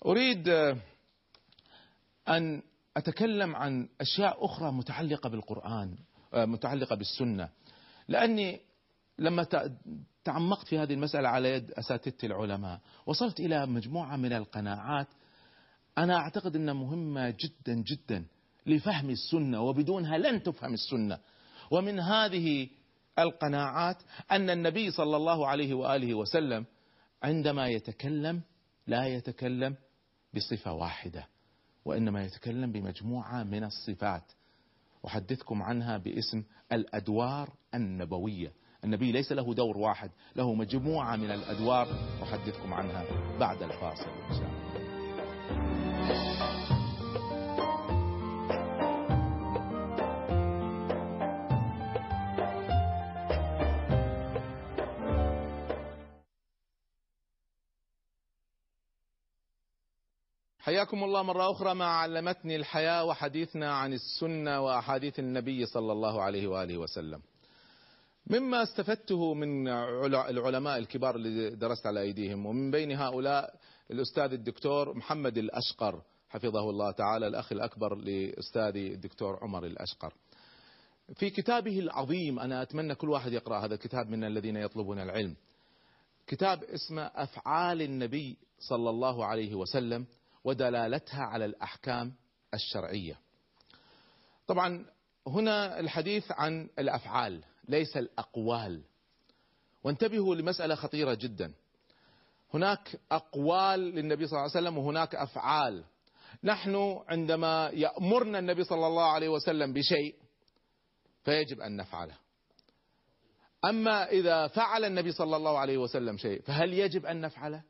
أريد 0.06 0.50
أن 2.30 2.62
أتكلم 2.98 3.56
عن 3.56 3.90
أشياء 4.02 4.46
أخرى 4.46 4.72
متعلقة 4.72 5.30
بالقرآن 5.30 5.96
متعلقة 6.34 6.96
بالسنة. 6.96 7.50
لأني 8.08 8.62
لما 9.20 9.48
تعمقت 10.24 10.68
في 10.68 10.80
هذه 10.80 10.94
المسألة 10.94 11.30
على 11.30 11.50
يد 11.50 11.72
أساتذتي 11.72 12.26
العلماء 12.26 12.80
وصلت 13.06 13.40
إلى 13.40 13.66
مجموعة 13.66 14.16
من 14.16 14.34
القناعات 14.34 15.08
أنا 15.98 16.16
أعتقد 16.18 16.56
أنها 16.56 16.74
مهمة 16.74 17.30
جدا 17.30 17.84
جدا 17.84 18.26
لفهم 18.66 19.10
السنة 19.10 19.62
وبدونها 19.62 20.18
لن 20.18 20.44
تفهم 20.44 20.74
السنة. 20.74 21.20
ومن 21.72 22.00
هذه 22.00 22.70
القناعات 23.20 23.98
أن 24.32 24.50
النبي 24.50 24.92
صلى 24.92 25.18
الله 25.18 25.48
عليه 25.48 25.74
وآله 25.74 26.14
وسلم 26.14 26.66
عندما 27.24 27.68
يتكلم 27.68 28.42
لا 28.88 29.08
يتكلم 29.08 29.76
بصفة 30.36 30.74
واحدة. 30.74 31.28
وإنما 31.88 32.23
يتكلم 32.26 32.71
بمجموعة 32.71 33.43
من 33.43 33.63
الصفات. 33.63 34.23
أحدثكم 35.06 35.62
عنها 35.62 35.97
باسم 35.97 36.43
الأدوار 36.71 37.50
النبوية. 37.76 38.52
النبي 38.84 39.12
ليس 39.12 39.32
له 39.32 39.54
دور 39.54 39.78
واحد 39.78 40.12
له 40.36 40.54
مجموعة 40.54 41.15
من 41.15 41.32
الأدوار. 41.32 41.88
أحدثكم 42.23 42.73
عنها 42.73 43.06
بعد 43.39 43.63
الفاصل 43.63 44.10
إن 44.30 44.36
شاء 44.36 44.50
الله. 44.50 44.66
حياكم 60.78 61.04
الله 61.04 61.24
مرة 61.24 61.52
أخرى 61.52 61.74
مع 61.74 61.86
علمتني 61.86 62.56
الحياة 62.56 63.06
وحديثنا 63.06 63.74
عن 63.74 63.94
السنة 63.94 64.62
وأحاديث 64.62 65.20
النبي 65.20 65.66
صلى 65.66 65.92
الله 65.92 66.22
عليه 66.22 66.48
وآله 66.48 66.78
وسلم. 66.78 67.22
مما 68.28 68.63
استفدته 68.63 69.34
من 69.34 69.68
العلماء 69.68 70.78
الكبار 70.78 71.16
اللي 71.16 71.50
درست 71.50 71.88
على 71.88 72.02
أيديهم 72.02 72.46
ومن 72.46 72.72
بين 72.72 72.92
هؤلاء 72.92 73.56
الأستاذ 73.92 74.34
الدكتور 74.34 74.98
محمد 74.98 75.38
الأشقر 75.38 76.02
حفظه 76.30 76.70
الله 76.70 76.92
تعالى 76.92 77.28
الأخ 77.28 77.52
الأكبر 77.52 77.96
لأستاذي 77.96 78.94
الدكتور 78.94 79.40
عمر 79.42 79.66
الأشقر. 79.66 80.13
في 81.16 81.30
كتابه 81.30 81.80
العظيم 81.80 82.40
أنا 82.40 82.62
أتمنى 82.62 82.96
كل 82.96 83.10
واحد 83.10 83.34
يقرأ 83.34 83.60
هذا 83.60 83.74
الكتاب 83.74 84.10
من 84.10 84.24
الذين 84.24 84.58
يطلبون 84.58 85.00
العلم. 85.00 85.36
كتاب 86.28 86.63
اسمه 86.63 87.12
أفعال 87.16 87.82
النبي 87.82 88.38
صلى 88.60 88.90
الله 88.90 89.26
عليه 89.26 89.56
وسلم 89.56 90.06
ودلالتها 90.48 91.24
على 91.24 91.46
الأحكام 91.46 92.14
الشرعية. 92.54 93.20
طبعا 94.48 94.86
هنا 95.28 95.80
الحديث 95.80 96.32
عن 96.32 96.70
الأفعال 96.80 97.44
ليس 97.68 97.98
الأقوال. 97.98 98.84
وانتبهوا 99.84 100.36
لمسألة 100.36 100.76
خطيرة 100.76 101.14
جدا. 101.14 101.54
هناك 102.54 103.00
أقوال 103.12 103.80
للنبي 103.80 104.28
صلى 104.28 104.38
الله 104.38 104.52
عليه 104.56 104.68
وسلم 104.68 104.78
وهناك 104.78 105.16
أفعال. 105.16 105.84
نحن 106.44 107.00
عندما 107.08 107.70
يأمرنا 107.74 108.40
النبي 108.40 108.64
صلى 108.64 108.88
الله 108.88 109.12
عليه 109.12 109.30
وسلم 109.30 109.74
بشيء 109.74 110.16
فيجب 111.24 111.62
أن 111.62 111.76
نفعله. 111.76 112.16
أما 113.66 114.10
إذا 114.10 114.48
فعل 114.48 114.86
النبي 114.86 115.12
صلى 115.12 115.36
الله 115.36 115.58
عليه 115.58 115.78
وسلم 115.78 116.18
شيء 116.18 116.42
فهل 116.42 116.74
يجب 116.74 117.06
أن 117.06 117.22
نفعله؟ 117.22 117.64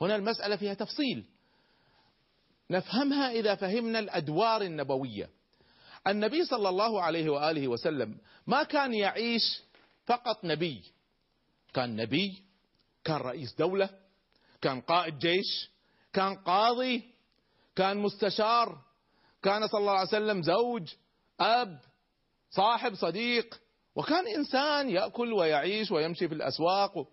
هنا 0.00 0.16
المسألة 0.16 0.56
فيها 0.56 0.74
تفصيل. 0.74 1.37
نفهمها 2.70 3.30
إذا 3.30 3.54
فهمنا 3.54 3.98
الأدوار 3.98 4.62
النبوية. 4.62 5.30
النبي 6.06 6.44
صلى 6.44 6.68
الله 6.68 7.02
عليه 7.02 7.30
وآله 7.30 7.68
وسلم 7.68 8.18
ما 8.46 8.62
كان 8.62 8.94
يعيش 8.94 9.62
فقط 10.06 10.44
نبي. 10.44 10.82
كان 11.74 11.96
نبي 11.96 12.42
كان 13.04 13.16
رئيس 13.16 13.54
دولة 13.54 13.90
كان 14.62 14.80
قائد 14.80 15.18
جيش 15.18 15.70
كان 16.12 16.34
قاضي 16.34 17.02
كان 17.76 17.96
مستشار 17.96 18.78
كان 19.42 19.66
صلى 19.66 19.80
الله 19.80 19.92
عليه 19.92 20.08
وسلم 20.08 20.42
زوج 20.42 20.94
أب 21.40 21.78
صاحب 22.50 22.94
صديق. 22.94 23.60
وكان 23.94 24.26
إنسان 24.26 24.90
يأكل 24.90 25.32
ويعيش 25.32 25.90
ويمشي 25.90 26.28
في 26.28 26.34
الأسواق. 26.34 27.08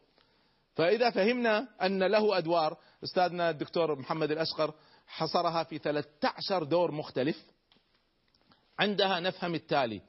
فإذا 0.76 1.10
فهمنا 1.10 1.68
أن 1.82 2.04
له 2.04 2.38
أدوار 2.38 2.78
أستاذنا 3.04 3.50
الدكتور 3.50 4.00
محمد 4.00 4.32
الأشقر 4.32 4.74
حصرها 5.08 5.64
في 5.64 5.78
13 5.78 6.64
دور 6.64 6.92
مختلف. 6.92 7.46
عندها 8.80 9.20
نفهم 9.20 9.56
التالي. 9.56 10.02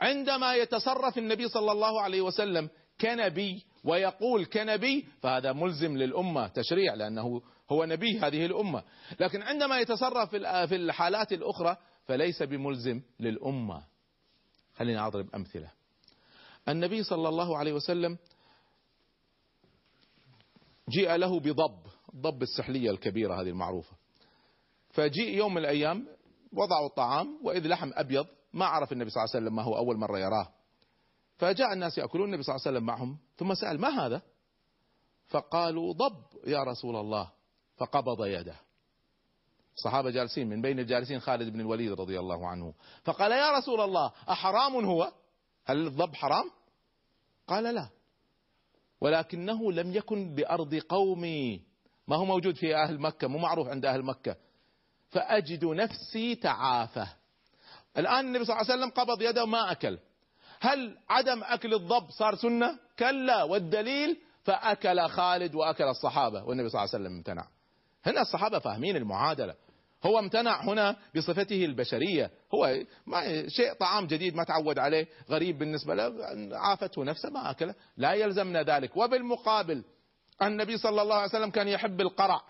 عندما 0.00 0.54
يتصرف 0.54 1.18
النبي 1.18 1.48
صلى 1.48 1.72
الله 1.72 2.00
عليه 2.00 2.20
وسلم 2.20 2.70
كنبي 3.00 3.64
ويقول 3.84 4.44
كنبي 4.44 5.06
فهذا 5.22 5.52
ملزم 5.52 5.96
للأمة 5.96 6.48
تشريع 6.48 6.94
لأنه 6.94 7.42
هو 7.70 7.84
نبي 7.84 8.18
هذه 8.18 8.46
الأمة. 8.46 8.82
لكن 9.20 9.42
عندما 9.42 9.80
يتصرف 9.80 10.30
في 10.30 10.76
الحالات 10.76 11.32
الأخرى 11.32 11.76
فليس 12.04 12.42
بملزم 12.42 13.02
للأمة. 13.20 13.82
خليني 14.76 15.06
أضرب 15.06 15.34
أمثلة. 15.34 15.70
النبي 16.68 17.02
صلى 17.02 17.28
الله 17.28 17.58
عليه 17.58 17.72
وسلم 17.72 18.18
جيء 20.88 21.16
له 21.16 21.40
بضب 21.40 21.86
الضب 22.14 22.42
السحلية 22.42 22.90
الكبيرة 22.90 23.40
هذه 23.40 23.48
المعروفة. 23.48 23.96
فجيء 24.98 25.36
يوم 25.36 25.54
من 25.54 25.58
الأيام 25.58 26.06
وضعوا 26.52 26.86
الطعام 26.86 27.40
وإذ 27.42 27.66
لحم 27.66 27.90
أبيض 27.94 28.26
ما 28.52 28.64
عرف 28.64 28.92
النبي 28.92 29.10
صلى 29.10 29.24
الله 29.24 29.34
عليه 29.34 29.44
وسلم 29.44 29.56
ما 29.56 29.62
هو 29.62 29.76
أول 29.76 29.96
مرة 29.96 30.18
يراه. 30.18 30.48
فجاء 31.36 31.72
الناس 31.72 31.98
يأكلون 31.98 32.26
النبي 32.28 32.42
صلى 32.42 32.54
الله 32.54 32.66
عليه 32.66 32.76
وسلم 32.76 32.86
معهم 32.86 33.18
ثم 33.36 33.54
سأل 33.54 33.80
ما 33.80 33.88
هذا؟ 33.88 34.22
فقالوا 35.26 35.92
ضب 35.92 36.46
يا 36.46 36.62
رسول 36.62 36.96
الله. 36.96 37.30
فقبض 37.76 38.26
يده. 38.26 38.56
الصحابة 39.76 40.10
جالسين 40.10 40.48
من 40.48 40.62
بين 40.62 40.78
الجالسين 40.78 41.20
خالد 41.20 41.52
بن 41.52 41.60
الوليد 41.60 41.92
رضي 41.92 42.18
الله 42.18 42.48
عنه. 42.48 42.74
فقال 43.04 43.32
يا 43.32 43.58
رسول 43.58 43.80
الله 43.80 44.12
أحرام 44.30 44.84
هو؟ 44.84 45.12
هل 45.64 45.86
الضب 45.86 46.14
حرام؟ 46.14 46.50
قال 47.46 47.64
لا. 47.74 47.88
ولكنه 49.00 49.72
لم 49.72 49.94
يكن 49.94 50.34
بأرض 50.34 50.74
قومي. 50.74 51.62
ما 52.08 52.16
هو 52.16 52.24
موجود 52.24 52.56
في 52.56 52.76
أهل 52.76 53.00
مكة 53.00 53.28
مو 53.28 53.38
معروف 53.38 53.68
عند 53.68 53.86
أهل 53.86 54.02
مكة. 54.02 54.47
فأجد 55.10 55.64
نفسي 55.64 56.34
تعافى 56.34 57.06
الآن 57.98 58.26
النبي 58.26 58.44
صلى 58.44 58.56
الله 58.56 58.70
عليه 58.70 58.82
وسلم 58.82 58.90
قبض 58.90 59.22
يده 59.22 59.42
وما 59.42 59.72
أكل. 59.72 59.98
هل 60.60 60.98
عدم 61.08 61.42
أكل 61.44 61.74
الضب 61.74 62.10
صار 62.10 62.36
سنة؟ 62.36 62.78
كلا. 62.98 63.42
والدليل 63.42 64.18
فأكل 64.44 65.08
خالد 65.08 65.54
وأكل 65.54 65.84
الصحابة 65.84 66.44
والنبي 66.44 66.68
صلى 66.68 66.80
الله 66.80 66.94
عليه 66.94 67.04
وسلم 67.04 67.16
امتنع. 67.16 67.48
هنا 68.06 68.20
الصحابة 68.20 68.58
فاهمين 68.58 68.96
المعادلة. 68.96 69.54
هو 70.04 70.18
امتنع 70.18 70.62
هنا 70.62 70.96
بصفته 71.16 71.64
البشرية. 71.64 72.30
هو 72.54 72.76
ما 73.06 73.48
شيء 73.48 73.72
طعام 73.72 74.06
جديد 74.06 74.34
ما 74.34 74.44
تعود 74.44 74.78
عليه 74.78 75.08
غريب 75.30 75.58
بالنسبة 75.58 75.94
له 75.94 76.14
عافته 76.52 77.04
نفسه 77.04 77.30
ما 77.30 77.50
أكله. 77.50 77.74
لا 77.96 78.12
يلزمنا 78.12 78.62
ذلك. 78.62 78.96
وبالمقابل 78.96 79.84
النبي 80.42 80.78
صلى 80.78 81.02
الله 81.02 81.14
عليه 81.14 81.28
وسلم 81.28 81.50
كان 81.50 81.68
يحب 81.68 82.00
القرع. 82.00 82.40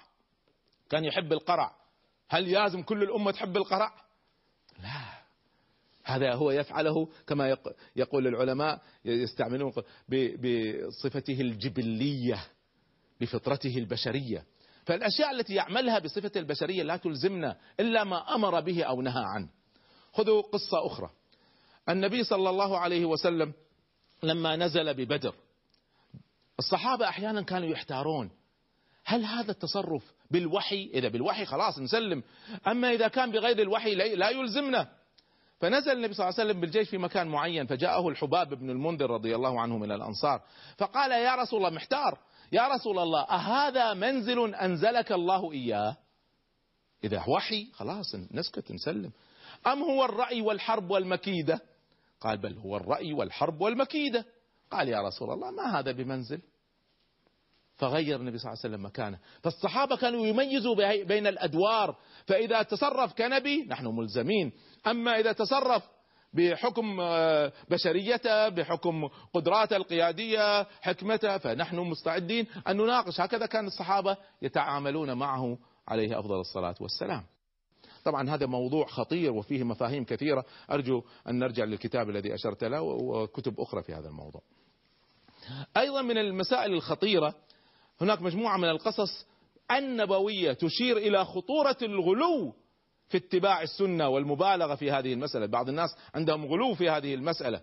كان 0.91 1.05
يحب 1.05 1.33
القرع. 1.33 1.78
هل 2.29 2.49
يلزم 2.49 2.83
كل 2.83 3.03
الأمة 3.03 3.31
تحب 3.31 3.57
القرع 3.57 3.93
لا. 4.83 5.19
هذا 6.05 6.35
هو 6.35 6.51
يفعله 6.51 7.09
كما 7.27 7.57
يقول 7.97 8.27
العلماء 8.27 8.83
يستعملون 9.05 9.73
بصفته 10.09 11.41
الجبلية 11.41 12.45
بفطرته 13.21 13.79
البشرية. 13.79 14.45
فالأشياء 14.87 15.31
التي 15.31 15.55
يعملها 15.55 15.99
بصفة 15.99 16.33
البشرية 16.37 16.83
لا 16.83 16.97
تلزمنا 16.97 17.57
إلا 17.81 18.05
ما 18.05 18.35
أمر 18.35 18.61
به 18.61 18.83
أو 18.83 19.03
نهى 19.03 19.25
عنه. 19.25 19.49
خذوا 20.13 20.43
قصة 20.43 20.87
أخرى. 20.87 21.11
النبي 21.89 22.25
صلى 22.25 22.51
الله 22.51 22.79
عليه 22.79 23.05
وسلم 23.05 23.53
لما 24.23 24.57
نزل 24.57 24.95
ببدر 24.95 25.35
الصحابة 26.59 27.09
أحيانا 27.09 27.43
كانوا 27.43 27.69
يحتارون 27.69 28.31
هل 29.09 29.25
هذا 29.25 29.51
التصرف 29.51 30.13
بالوحي؟ 30.31 30.91
إذا 30.95 31.09
بالوحي 31.09 31.45
خلاص 31.45 31.79
نسلم. 31.79 32.23
أما 32.67 32.93
إذا 32.93 33.09
كان 33.09 33.31
بغير 33.31 33.59
الوحي 33.59 33.95
لا 33.95 34.31
يلزمنا. 34.31 34.89
فنزل 35.61 35.93
النبي 35.93 36.15
صلى 36.15 36.29
الله 36.29 36.41
عليه 36.41 36.51
وسلم 36.51 36.61
بالجيش 36.61 36.89
في 36.89 36.99
مكان 36.99 37.29
معين 37.29 37.67
فجاءه 37.67 38.09
الحباب 38.09 38.55
بن 38.55 38.71
المنذر 38.71 39.11
رضي 39.11 39.35
الله 39.35 39.61
عنه 39.61 39.79
من 39.79 39.93
الأنصار. 39.93 40.43
فقال 40.77 41.11
يا 41.11 41.35
رسول 41.35 41.59
الله 41.59 41.71
محتار. 41.71 42.19
يا 42.53 42.69
رسول 42.69 42.99
الله 42.99 43.23
أهذا 43.23 43.95
منزل 43.95 44.55
أنزلك 44.55 45.13
الله 45.13 45.53
إياه؟ 45.53 45.97
إذا 47.05 47.25
وحي 47.29 47.69
خلاص 47.73 48.15
نسكت 48.33 48.73
نسلم. 48.73 49.13
أم 49.67 49.83
هو 49.83 50.05
الرأي 50.05 50.41
والحرب 50.41 50.91
والمكيدة؟ 50.91 51.61
قال 52.21 52.39
بل 52.39 52.59
هو 52.59 52.77
الرأي 52.77 53.13
والحرب 53.13 53.61
والمكيدة. 53.61 54.25
قال 54.71 54.89
يا 54.89 55.03
رسول 55.03 55.31
الله 55.31 55.51
ما 55.51 55.79
هذا 55.79 55.93
بمنزل؟ 55.93 56.41
فغير 57.79 58.21
النبي 58.21 58.39
صلى 58.39 58.51
الله 58.51 58.61
عليه 58.65 58.75
وسلم 58.75 58.87
مكانه. 58.87 59.19
فالصحابة 59.43 59.97
كانوا 59.97 60.27
يميزوا 60.27 61.05
بين 61.05 61.27
الأدوار. 61.27 61.97
فإذا 62.27 62.63
تصرف 62.63 63.13
كنبي 63.13 63.67
نحن 63.69 63.87
ملزمين. 63.87 64.53
أما 64.87 65.21
إذا 65.21 65.33
تصرف 65.33 65.83
بحكم 66.33 67.01
آه، 67.01 67.53
بشريته 67.71 68.49
بحكم 68.49 69.09
قدراته 69.35 69.77
القيادية 69.77 70.63
حكمته 70.63 71.39
فنحن 71.39 71.77
مستعدين 71.77 72.47
أن 72.69 72.77
نناقش. 72.77 73.21
هكذا 73.21 73.47
كان 73.47 73.67
الصحابة 73.67 74.17
يتعاملون 74.43 75.13
معه 75.13 75.59
عليه 75.89 76.19
أفضل 76.19 76.41
الصلاة 76.41 76.75
والسلام. 76.81 77.25
طبعا 78.05 78.31
هذا 78.31 78.47
موضوع 78.47 78.87
خطير 78.87 79.33
وفيه 79.33 79.65
مفاهيم 79.65 80.05
كثيرة. 80.05 80.45
أرجو 80.71 81.03
أن 81.29 81.39
نرجع 81.39 81.65
للكتاب 81.65 82.11
الذي 82.11 82.35
أشرت 82.35 82.65
له 82.65 82.83
وكتب 82.83 83.61
أخرى 83.61 83.83
في 83.83 83.95
هذا 83.95 84.09
الموضوع. 84.09 84.43
أيضا 85.77 86.03
من 86.03 86.19
المسائل 86.19 86.73
الخطيرة 86.73 87.35
هناك 88.01 88.23
مجموعة 88.23 88.57
من 88.57 88.69
القصص 88.69 89.27
النبوية 89.71 90.53
تشير 90.53 90.97
إلى 90.97 91.25
خطورة 91.25 91.77
الغلو 91.83 92.55
في 93.09 93.17
اتباع 93.17 93.63
السنة 93.63 94.09
والمبالغة 94.09 94.75
في 94.75 94.91
هذه 94.91 95.13
المسألة. 95.13 95.47
بعض 95.47 95.69
الناس 95.69 95.91
عندهم 96.15 96.47
غلو 96.47 96.75
في 96.75 96.91
هذه 96.91 97.15
المسألة. 97.15 97.61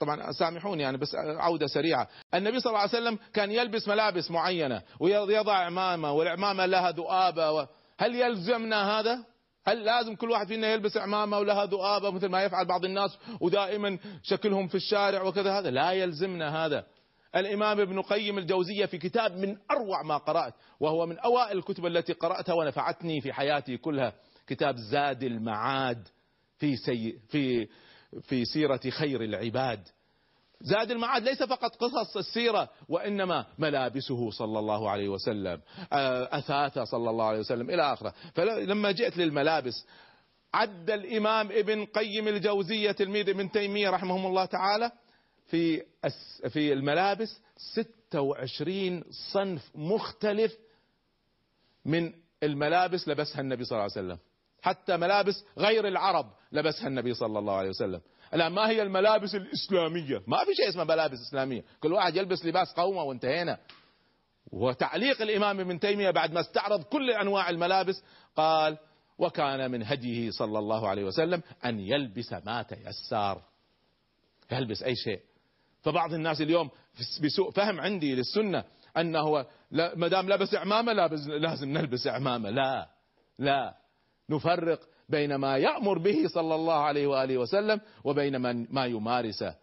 طبعا 0.00 0.32
سامحوني 0.32 0.82
يعني 0.82 0.96
بس 0.96 1.14
عودة 1.14 1.66
سريعة. 1.66 2.08
النبي 2.34 2.60
صلى 2.60 2.70
الله 2.70 2.80
عليه 2.80 2.90
وسلم 2.90 3.18
كان 3.34 3.52
يلبس 3.52 3.88
ملابس 3.88 4.30
معينة 4.30 4.82
ويضع 5.00 5.54
عمامة 5.54 6.12
والعمامة 6.12 6.66
لها 6.66 6.90
ذؤابة 6.90 7.68
هل 7.98 8.14
يلزمنا 8.14 8.98
هذا؟ 9.00 9.24
هل 9.66 9.84
لازم 9.84 10.14
كل 10.14 10.30
واحد 10.30 10.46
فينا 10.46 10.72
يلبس 10.72 10.96
عمامة 10.96 11.38
ولها 11.38 11.64
ذؤابة 11.64 12.10
مثل 12.10 12.26
ما 12.26 12.42
يفعل 12.42 12.66
بعض 12.66 12.84
الناس 12.84 13.18
ودائما 13.40 13.98
شكلهم 14.22 14.68
في 14.68 14.74
الشارع 14.74 15.22
وكذا؟ 15.22 15.58
هذا 15.58 15.70
لا 15.70 15.92
يلزمنا 15.92 16.66
هذا. 16.66 16.84
الإمام 17.36 17.80
ابن 17.80 18.00
قيم 18.02 18.38
الجوزية 18.38 18.86
في 18.86 18.98
كتاب 18.98 19.36
من 19.36 19.56
أروع 19.70 20.02
ما 20.02 20.16
قرأت 20.16 20.54
وهو 20.80 21.06
من 21.06 21.18
أوائل 21.18 21.58
الكتب 21.58 21.86
التي 21.86 22.12
قرأتها 22.12 22.54
ونفعتني 22.54 23.20
في 23.20 23.32
حياتي 23.32 23.76
كلها 23.76 24.12
كتاب 24.46 24.76
زاد 24.76 25.22
المعاد 25.22 26.08
في 26.58 26.76
سي 26.76 27.18
في 27.28 27.68
في 28.22 28.44
سيرة 28.44 28.80
خير 28.90 29.22
العباد. 29.22 29.80
زاد 30.60 30.90
المعاد 30.90 31.22
ليس 31.22 31.42
فقط 31.42 31.76
قصص 31.76 32.16
السيرة 32.16 32.68
وإنما 32.88 33.46
ملابسه 33.58 34.30
صلى 34.30 34.58
الله 34.58 34.90
عليه 34.90 35.08
وسلم 35.08 35.60
أثاثة 36.32 36.84
صلى 36.84 37.10
الله 37.10 37.24
عليه 37.24 37.38
وسلم 37.38 37.70
إلى 37.70 37.92
آخره. 37.92 38.14
فلما 38.34 38.90
جئت 38.92 39.16
للملابس 39.16 39.86
عد 40.54 40.90
الإمام 40.90 41.48
ابن 41.52 41.84
قيم 41.84 42.28
الجوزية 42.28 42.92
تلميذ 42.92 43.28
ابن 43.28 43.50
تيمية 43.50 43.90
رحمه 43.90 44.26
الله 44.26 44.44
تعالى 44.44 44.90
في 45.46 45.82
في 46.48 46.72
الملابس 46.72 47.40
26 47.56 49.04
صنف 49.32 49.70
مختلف 49.74 50.56
من 51.84 52.12
الملابس 52.42 53.08
لبسها 53.08 53.40
النبي 53.40 53.64
صلى 53.64 53.76
الله 53.76 53.82
عليه 53.96 54.06
وسلم. 54.06 54.18
حتى 54.62 54.96
ملابس 54.96 55.44
غير 55.58 55.88
العرب 55.88 56.32
لبسها 56.52 56.86
النبي 56.88 57.14
صلى 57.14 57.38
الله 57.38 57.52
عليه 57.54 57.68
وسلم. 57.68 58.00
الآن 58.34 58.52
ما 58.52 58.68
هي 58.68 58.82
الملابس 58.82 59.34
الإسلامية؟ 59.34 60.22
ما 60.26 60.44
في 60.44 60.54
شيء 60.54 60.68
اسمه 60.68 60.84
ملابس 60.84 61.18
إسلامية. 61.28 61.64
كل 61.80 61.92
واحد 61.92 62.16
يلبس 62.16 62.44
لباس 62.44 62.72
قومه 62.72 63.02
وانتهينا. 63.02 63.58
وتعليق 64.52 65.22
الإمام 65.22 65.60
ابن 65.60 65.80
تيمية 65.80 66.10
بعد 66.10 66.32
ما 66.32 66.40
استعرض 66.40 66.82
كل 66.82 67.10
أنواع 67.10 67.50
الملابس 67.50 68.02
قال 68.36 68.78
وكان 69.18 69.70
من 69.70 69.82
هديه 69.82 70.30
صلى 70.30 70.58
الله 70.58 70.88
عليه 70.88 71.04
وسلم 71.04 71.42
أن 71.64 71.80
يلبس 71.80 72.32
ما 72.32 72.62
تيسر. 72.62 73.42
يلبس 74.52 74.82
أي 74.82 74.94
شيء. 74.96 75.20
فبعض 75.86 76.14
الناس 76.14 76.40
اليوم 76.40 76.70
بسوء 77.22 77.50
فهم 77.50 77.80
عندي 77.80 78.14
للسنة 78.14 78.64
أنه 78.96 79.46
ما 79.70 80.08
دام 80.08 80.28
لبس 80.28 80.54
عمامة 80.54 80.92
لازم 81.26 81.68
نلبس 81.68 82.06
عمامة 82.06 82.50
لا. 82.50 82.88
لا. 83.38 83.74
نفرق 84.30 84.80
بين 85.08 85.34
ما 85.34 85.56
يأمر 85.56 85.98
به 85.98 86.28
صلى 86.28 86.54
الله 86.54 86.74
عليه 86.74 87.06
وآله 87.06 87.38
وسلم 87.38 87.80
وبين 88.04 88.40
من 88.40 88.66
ما 88.70 88.86
يمارسه. 88.86 89.54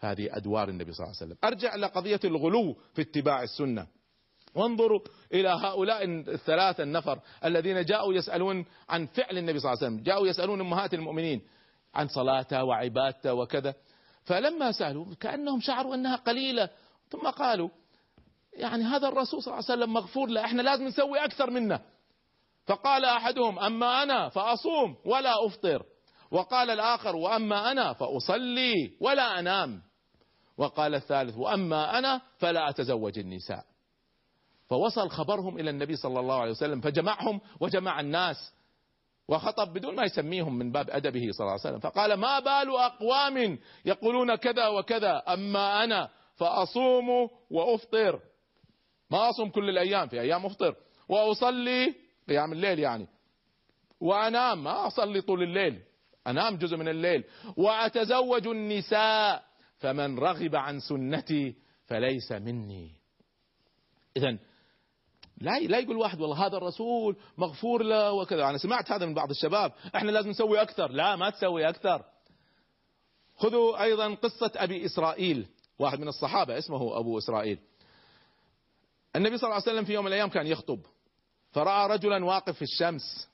هذه 0.00 0.36
أدوار 0.36 0.68
النبي 0.68 0.92
صلى 0.92 1.04
الله 1.04 1.16
عليه 1.16 1.26
وسلم. 1.26 1.38
أرجع 1.44 1.74
إلى 1.74 1.86
قضية 1.86 2.20
الغلو 2.24 2.76
في 2.94 3.02
اتباع 3.02 3.42
السنة. 3.42 3.86
وانظروا 4.54 5.00
إلى 5.34 5.48
هؤلاء 5.48 6.04
الثلاثة 6.04 6.82
النفر 6.82 7.20
الذين 7.44 7.84
جاءوا 7.84 8.14
يسألون 8.14 8.64
عن 8.88 9.06
فعل 9.06 9.38
النبي 9.38 9.58
صلى 9.58 9.72
الله 9.72 9.84
عليه 9.84 9.94
وسلم. 9.94 10.04
جاءوا 10.04 10.26
يسألون 10.26 10.60
أمهات 10.60 10.94
المؤمنين 10.94 11.42
عن 11.94 12.08
صلاته 12.08 12.64
وعبادته 12.64 13.34
وكذا. 13.34 13.74
فلما 14.30 14.72
سألوا 14.72 15.14
كأنهم 15.20 15.60
شعروا 15.60 15.94
أنها 15.94 16.16
قليلة 16.16 16.70
ثم 17.08 17.30
قالوا 17.30 17.68
يعني 18.52 18.84
هذا 18.84 19.08
الرسول 19.08 19.42
صلى 19.42 19.54
الله 19.54 19.64
عليه 19.70 19.80
وسلم 19.82 19.92
مغفور 19.92 20.28
له 20.28 20.44
إحنا 20.44 20.62
لازم 20.62 20.84
نسوي 20.84 21.24
أكثر 21.24 21.50
منه. 21.50 21.80
فقال 22.66 23.04
أحدهم 23.04 23.58
أما 23.58 24.02
أنا 24.02 24.28
فأصوم 24.28 24.96
ولا 25.04 25.46
أفطر. 25.46 25.82
وقال 26.30 26.70
الآخر 26.70 27.16
وأما 27.16 27.70
أنا 27.72 27.92
فأصلي 27.92 28.96
ولا 29.00 29.38
أنام. 29.38 29.82
وقال 30.58 30.94
الثالث 30.94 31.36
وأما 31.36 31.98
أنا 31.98 32.20
فلا 32.38 32.70
أتزوج 32.70 33.18
النساء. 33.18 33.64
فوصل 34.68 35.10
خبرهم 35.10 35.58
إلى 35.58 35.70
النبي 35.70 35.96
صلى 35.96 36.20
الله 36.20 36.40
عليه 36.40 36.50
وسلم 36.50 36.80
فجمعهم 36.80 37.40
وجمع 37.60 38.00
الناس. 38.00 38.52
وخطب 39.30 39.72
بدون 39.72 39.94
ما 39.96 40.04
يسميهم 40.04 40.58
من 40.58 40.72
باب 40.72 40.90
أدبه 40.90 41.30
صلى 41.30 41.40
الله 41.40 41.50
عليه 41.50 41.60
وسلم. 41.60 41.78
فقال 41.78 42.14
ما 42.14 42.38
بال 42.38 42.76
أقوام 42.76 43.58
يقولون 43.84 44.34
كذا 44.34 44.68
وكذا 44.68 45.22
أما 45.28 45.84
أنا 45.84 46.08
فأصوم 46.34 47.08
وأفطر. 47.50 48.20
ما 49.10 49.30
أصوم 49.30 49.50
كل 49.50 49.68
الأيام 49.68 50.08
في 50.08 50.20
أيام 50.20 50.46
أفطر. 50.46 50.74
وأصلي 51.08 51.94
قيام 52.28 52.52
الليل 52.52 52.78
يعني. 52.78 53.06
وأنام 54.00 54.64
ما 54.64 54.86
أصلي 54.86 55.20
طول 55.20 55.42
الليل 55.42 55.82
أنام 56.26 56.56
جزء 56.56 56.76
من 56.76 56.88
الليل. 56.88 57.24
وأتزوج 57.56 58.46
النساء 58.46 59.42
فمن 59.78 60.18
رغب 60.18 60.56
عن 60.56 60.80
سنتي 60.80 61.54
فليس 61.86 62.32
مني. 62.32 62.90
اذا 64.16 64.38
لا 65.40 65.58
لا 65.58 65.78
يقول 65.78 65.96
واحد 65.96 66.20
والله 66.20 66.46
هذا 66.46 66.56
الرسول 66.56 67.16
مغفور 67.38 67.82
له 67.82 68.12
وكذا. 68.12 68.50
أنا 68.50 68.58
سمعت 68.58 68.92
هذا 68.92 69.06
من 69.06 69.14
بعض 69.14 69.30
الشباب. 69.30 69.72
إحنا 69.96 70.10
لازم 70.10 70.30
نسوي 70.30 70.62
أكثر. 70.62 70.90
لا 70.90 71.16
ما 71.16 71.30
تسوي 71.30 71.68
أكثر. 71.68 72.04
خذوا 73.36 73.82
أيضا 73.82 74.14
قصة 74.14 74.52
أبي 74.56 74.86
إسرائيل 74.86 75.46
واحد 75.78 76.00
من 76.00 76.08
الصحابة 76.08 76.58
اسمه 76.58 76.98
أبو 76.98 77.18
إسرائيل. 77.18 77.58
النبي 79.16 79.38
صلى 79.38 79.48
الله 79.48 79.54
عليه 79.54 79.72
وسلم 79.72 79.84
في 79.84 79.92
يوم 79.92 80.04
من 80.04 80.08
الأيام 80.08 80.28
كان 80.28 80.46
يخطب 80.46 80.80
فرأى 81.52 81.88
رجلا 81.88 82.24
واقف 82.24 82.56
في 82.56 82.62
الشمس 82.62 83.28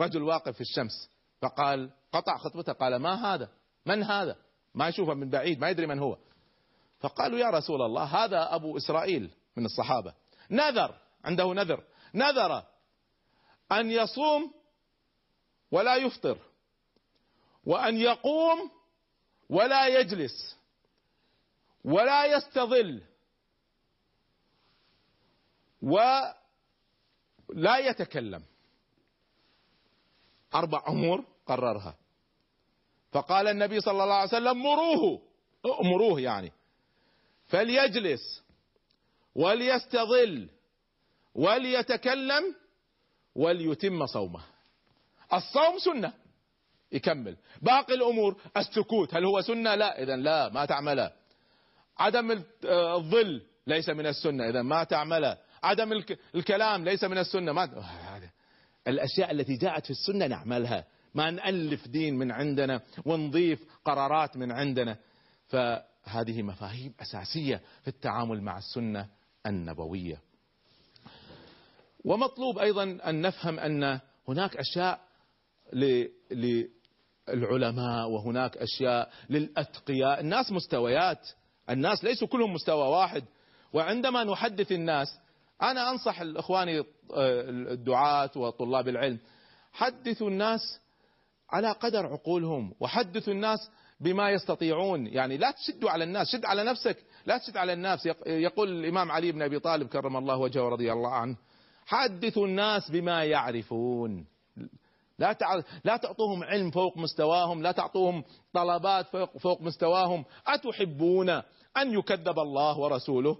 رجل 0.00 0.22
واقف 0.22 0.54
في 0.54 0.60
الشمس 0.60 1.10
فقال 1.42 1.90
قطع 2.12 2.38
خطبته. 2.38 2.72
قال 2.72 2.96
ما 2.96 3.34
هذا؟ 3.34 3.48
من 3.86 4.02
هذا؟ 4.02 4.36
ما 4.74 4.88
يشوفه 4.88 5.14
من 5.14 5.30
بعيد 5.30 5.60
ما 5.60 5.70
يدري 5.70 5.86
من 5.86 5.98
هو. 5.98 6.16
فقالوا 6.98 7.38
يا 7.38 7.50
رسول 7.50 7.82
الله 7.82 8.02
هذا 8.02 8.54
أبو 8.54 8.76
إسرائيل. 8.76 9.30
من 9.56 9.64
الصحابة. 9.64 10.14
نذر. 10.50 10.94
عنده 11.24 11.54
نذر. 11.54 11.84
نذر 12.14 12.64
أن 13.72 13.90
يصوم 13.90 14.54
ولا 15.70 15.96
يفطر 15.96 16.38
وأن 17.64 17.96
يقوم 17.96 18.70
ولا 19.50 19.86
يجلس 19.86 20.56
ولا 21.84 22.24
يستظل 22.24 23.02
و 25.82 25.98
لا 27.54 27.78
يتكلم. 27.78 28.44
أربع 30.54 30.84
أمور 30.88 31.24
قررها. 31.46 31.94
فقال 33.12 33.48
النبي 33.48 33.80
صلى 33.80 34.02
الله 34.04 34.14
عليه 34.14 34.28
وسلم 34.28 34.62
مروه 34.62 35.22
امروه 35.80 36.20
يعني 36.20 36.52
فليجلس 37.46 38.42
وليستظل. 39.34 40.48
وليتكلم 41.34 42.54
وليتم 43.34 44.06
صومه. 44.06 44.40
الصوم 45.32 45.78
سنة. 45.78 46.12
يكمل. 46.92 47.36
باقي 47.62 47.94
الأمور 47.94 48.40
السكوت. 48.56 49.14
هل 49.14 49.24
هو 49.24 49.40
سنة؟ 49.40 49.74
لا. 49.74 50.02
إذا 50.02 50.16
لا 50.16 50.48
ما 50.48 50.64
تعمله 50.64 51.12
عدم 51.98 52.42
الظل 52.64 53.42
ليس 53.66 53.88
من 53.88 54.06
السنة. 54.06 54.48
إذا 54.48 54.62
ما 54.62 54.84
تعمله 54.84 55.38
عدم 55.62 55.92
الكلام 56.34 56.84
ليس 56.84 57.04
من 57.04 57.18
السنة. 57.18 57.52
ما 57.52 57.90
الأشياء 58.88 59.30
التي 59.30 59.56
جاءت 59.56 59.84
في 59.84 59.90
السنة 59.90 60.26
نعملها. 60.26 60.84
ما 61.14 61.30
نألف 61.30 61.88
دين 61.88 62.18
من 62.18 62.30
عندنا 62.32 62.80
ونضيف 63.04 63.64
قرارات 63.84 64.36
من 64.36 64.52
عندنا. 64.52 64.96
فهذه 65.48 66.42
مفاهيم 66.42 66.94
أساسية 67.00 67.60
في 67.82 67.88
التعامل 67.88 68.42
مع 68.42 68.58
السنة 68.58 69.08
النبوية. 69.46 70.29
ومطلوب 72.04 72.58
أيضا 72.58 72.82
أن 72.82 73.20
نفهم 73.20 73.58
أن 73.58 74.00
هناك 74.28 74.56
أشياء 74.56 75.00
للعلماء 77.28 78.08
وهناك 78.10 78.56
أشياء 78.56 79.10
للأتقياء. 79.30 80.20
الناس 80.20 80.52
مستويات 80.52 81.28
الناس 81.70 82.04
ليسوا 82.04 82.28
كلهم 82.28 82.52
مستوى 82.52 82.88
واحد. 82.88 83.24
وعندما 83.72 84.24
نحدث 84.24 84.72
الناس 84.72 85.18
أنا 85.62 85.90
أنصح 85.90 86.20
الإخواني 86.20 86.78
آه، 86.78 86.84
الدعاة 87.50 88.30
وطلاب 88.36 88.88
العلم 88.88 89.18
حدثوا 89.72 90.28
الناس 90.28 90.80
على 91.50 91.72
قدر 91.72 92.06
عقولهم 92.06 92.74
وحدثوا 92.80 93.32
الناس 93.32 93.70
بما 94.00 94.30
يستطيعون. 94.30 95.06
يعني 95.06 95.36
لا 95.36 95.50
تشدوا 95.50 95.90
على 95.90 96.04
الناس 96.04 96.26
شد 96.32 96.44
على 96.44 96.64
نفسك 96.64 96.96
لا 97.26 97.38
تشد 97.38 97.56
على 97.56 97.72
الناس. 97.72 98.08
يقول 98.26 98.68
الإمام 98.68 99.10
علي 99.10 99.32
بن 99.32 99.42
أبي 99.42 99.58
طالب 99.58 99.88
كرم 99.88 100.16
الله 100.16 100.36
وجهه 100.36 100.64
ورضي 100.64 100.92
الله 100.92 101.14
عنه 101.14 101.36
حدثوا 101.86 102.46
الناس 102.46 102.90
بما 102.90 103.24
يعرفون. 103.24 104.26
لا. 105.18 105.36
لا 105.84 105.96
تعطوهم 105.96 106.44
علم 106.44 106.70
فوق 106.70 106.98
مستواهم 106.98 107.62
لا 107.62 107.72
تعطوهم 107.72 108.24
طلبات 108.52 109.06
فوق, 109.08 109.38
فوق 109.38 109.62
مستواهم. 109.62 110.24
أتحبون 110.46 111.28
أن 111.76 111.98
يكذب 111.98 112.38
الله 112.38 112.78
ورسوله؟ 112.78 113.38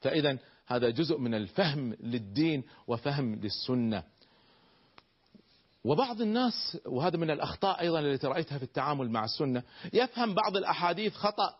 فإذا 0.00 0.38
هذا 0.66 0.90
جزء 0.90 1.18
من 1.18 1.34
الفهم 1.34 1.96
للدين 2.00 2.64
وفهم 2.86 3.34
للسنة. 3.34 4.02
وبعض 5.84 6.20
الناس 6.20 6.78
وهذا 6.86 7.16
من 7.16 7.30
الأخطاء 7.30 7.80
أيضا 7.80 8.00
التي 8.00 8.26
رأيتها 8.26 8.58
في 8.58 8.64
التعامل 8.64 9.10
مع 9.10 9.24
السنة 9.24 9.62
يفهم 9.92 10.34
بعض 10.34 10.56
الأحاديث 10.56 11.14
خطأ. 11.14 11.54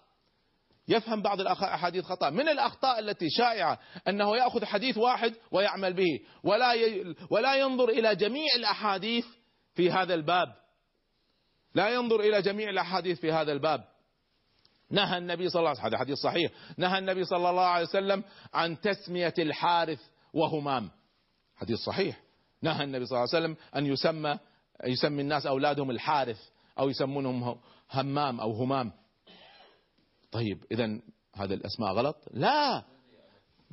يفهم 0.89 1.23
بعض 1.23 1.41
الأحاديث 1.41 2.05
خطأ. 2.05 2.31
من 2.31 2.49
الأخطاء 2.49 2.99
التي 2.99 3.31
شائعة 3.31 3.79
أنه 4.09 4.37
يأخذ 4.37 4.65
حديث 4.65 4.99
واحد 4.99 5.35
ويعمل 5.51 5.93
به. 5.93 6.21
ولا 6.45 6.73
ولا 7.31 7.55
ينظر 7.55 7.89
إلى 7.89 8.17
جميع 8.17 8.47
الأحاديث 8.57 9.27
في 9.75 9.91
هذا 9.91 10.15
الباب. 10.15 10.49
لا 11.75 11.89
ينظر 11.89 12.21
إلى 12.21 12.43
جميع 12.43 12.71
الأحاديث 12.71 13.21
في 13.21 13.33
هذا 13.33 13.53
الباب. 13.53 13.85
نهى 14.91 15.19
النبي 15.19 15.49
صلى 15.49 15.61
الله 15.61 15.71
عليه 15.71 15.81
وسلم 15.81 15.89
هذا 15.89 15.99
حديث 15.99 16.19
صحيح. 16.19 16.51
نهى 16.77 16.99
النبي 16.99 17.25
صلى 17.25 17.51
الله 17.51 17.67
عليه 17.67 17.85
وسلم 17.85 18.25
عن 18.55 18.81
تسمية 18.81 19.35
الحارث 19.39 20.01
وهمام. 20.33 20.91
حديث 21.57 21.79
صحيح. 21.79 22.21
نهى 22.63 22.85
النبي 22.85 23.07
صلى 23.07 23.17
الله 23.17 23.29
عليه 23.35 23.45
وسلم 23.45 23.57
أن 23.77 23.87
يسمى 23.87 24.39
يسمي 24.85 25.23
الناس 25.23 25.47
أولادهم 25.47 25.91
الحارث 25.91 26.41
أو 26.79 26.89
يسمونهم 26.89 27.61
همام 27.91 28.41
أو 28.41 28.53
همام. 28.53 28.93
طيب 30.37 30.65
إذا 30.73 31.01
هذا 31.35 31.55
الأسماء 31.55 31.93
غلط؟ 31.93 32.17
لا. 32.31 32.85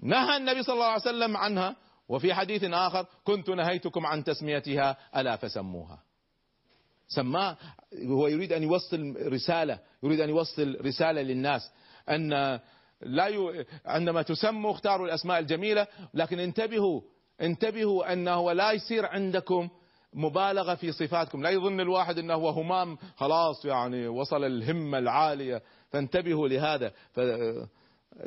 نهى 0.04 0.38
النبي 0.38 0.64
صلى 0.64 0.74
الله 0.74 0.86
عليه 0.86 1.02
وسلم 1.02 1.38
عنها 1.38 1.76
وفي 2.10 2.34
حديث 2.34 2.64
آخر 2.64 3.06
كنت 3.24 3.50
نهيتكم 3.50 4.06
عن 4.06 4.24
تسميتها 4.24 4.98
ألا 5.18 5.36
فسموها. 5.36 6.04
سماه 7.08 7.58
هو 8.08 8.28
يريد 8.28 8.54
أن 8.54 8.64
يوصل 8.64 9.16
رسالة 9.20 9.80
يريد 10.04 10.20
أن 10.20 10.30
يوصل 10.30 10.78
رسالة 10.86 11.22
للناس 11.22 11.72
أن 12.10 12.60
لا 13.02 13.28
ي... 13.28 13.66
عندما 13.86 14.22
تسموا 14.22 14.72
اختاروا 14.72 15.08
الأسماء 15.08 15.40
الجميلة 15.40 15.88
لكن 16.14 16.40
انتبهوا 16.40 17.02
انتبهوا 17.42 18.14
أنه 18.14 18.52
لا 18.52 18.72
يصير 18.72 19.06
عندكم 19.06 19.70
مبالغة 20.14 20.76
في 20.76 20.92
صفاتكم. 20.92 21.44
لا 21.44 21.50
يظن 21.50 21.80
الواحد 21.80 22.20
أنه 22.20 22.34
هو 22.34 22.50
همام 22.50 22.98
خلاص 23.16 23.66
يعني 23.66 24.08
وصل 24.08 24.44
الهمة 24.44 24.98
العالية. 24.98 25.62
فانتبهوا 25.94 26.48
لهذا. 26.48 26.92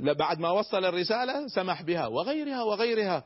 بعد 0.01 0.39
ما 0.39 0.51
وصل 0.51 0.85
الرسالة 0.85 1.49
سمح 1.49 1.83
بها 1.83 2.07
وغيرها 2.07 2.63
وغيرها. 2.63 3.25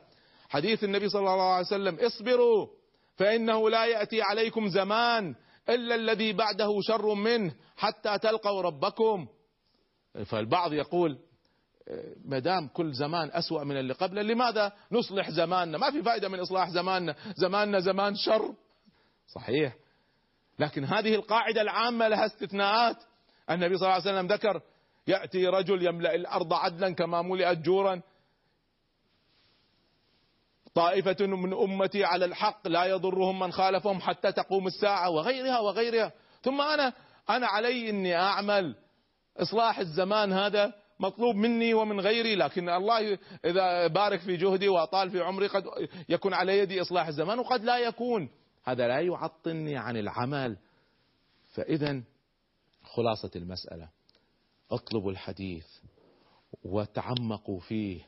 حديث 0.49 0.83
النبي 0.83 1.09
صلى 1.09 1.19
الله 1.19 1.53
عليه 1.53 1.65
وسلم 1.65 1.99
اصبروا 1.99 2.67
فإنه 3.15 3.69
لا 3.69 3.85
يأتي 3.85 4.21
عليكم 4.21 4.69
زمان 4.69 5.35
إلا 5.69 5.95
الذي 5.95 6.33
بعده 6.33 6.81
شر 6.81 7.13
منه 7.13 7.55
حتى 7.77 8.17
تلقوا 8.17 8.61
ربكم. 8.61 9.27
فالبعض 10.25 10.73
يقول 10.73 11.17
ما 12.25 12.39
دام 12.39 12.67
كل 12.67 12.93
زمان 12.93 13.29
أسوأ 13.33 13.63
من 13.63 13.77
اللي 13.77 13.93
قبله 13.93 14.21
لماذا 14.21 14.71
نصلح 14.91 15.29
زماننا؟ 15.29 15.77
ما 15.77 15.91
في 15.91 16.03
فائدة 16.03 16.29
من 16.29 16.39
إصلاح 16.39 16.69
زماننا. 16.69 17.15
زماننا 17.35 17.79
زمان 17.79 18.15
شر. 18.15 18.53
صحيح. 19.27 19.75
لكن 20.59 20.83
هذه 20.83 21.15
القاعدة 21.15 21.61
العامة 21.61 22.07
لها 22.07 22.25
استثناءات. 22.25 22.97
النبي 23.53 23.77
صلى 23.77 23.85
الله 23.85 24.01
عليه 24.01 24.11
وسلم 24.11 24.27
ذكر 24.27 24.61
يأتي 25.07 25.47
رجل 25.47 25.85
يملأ 25.85 26.15
الأرض 26.15 26.53
عدلا 26.53 26.93
كما 26.93 27.21
ملئت 27.21 27.57
جورا. 27.57 28.01
طائفة 30.75 31.25
من 31.25 31.53
أمتي 31.53 32.03
على 32.03 32.25
الحق 32.25 32.67
لا 32.67 32.85
يضرهم 32.85 33.39
من 33.39 33.51
خالفهم 33.51 34.01
حتى 34.01 34.31
تقوم 34.31 34.67
الساعة 34.67 35.09
وغيرها 35.09 35.59
وغيرها. 35.59 36.11
ثم 36.41 36.61
أنا 36.61 36.93
أنا 37.29 37.47
علي 37.47 37.89
إني 37.89 38.15
أعمل. 38.15 38.75
إصلاح 39.37 39.79
الزمان 39.79 40.33
هذا 40.33 40.73
مطلوب 40.99 41.35
مني 41.35 41.73
ومن 41.73 41.99
غيري 41.99 42.35
لكن 42.35 42.69
الله 42.69 43.17
إذا 43.45 43.87
بارك 43.87 44.19
في 44.19 44.37
جهدي 44.37 44.69
وأطال 44.69 45.09
في 45.09 45.21
عمري 45.21 45.47
قد 45.47 45.63
يكون 46.09 46.33
على 46.33 46.59
يدي 46.59 46.81
إصلاح 46.81 47.07
الزمان 47.07 47.39
وقد 47.39 47.63
لا 47.63 47.77
يكون. 47.77 48.29
هذا 48.63 48.87
لا 48.87 48.99
يعطلني 48.99 49.77
عن 49.77 49.97
العمل. 49.97 50.57
فإذا 51.53 52.03
خلاصة 52.91 53.31
المسألة. 53.35 53.89
اطلبوا 54.71 55.11
الحديث 55.11 55.65
وتعمقوا 56.63 57.59
فيه 57.59 58.01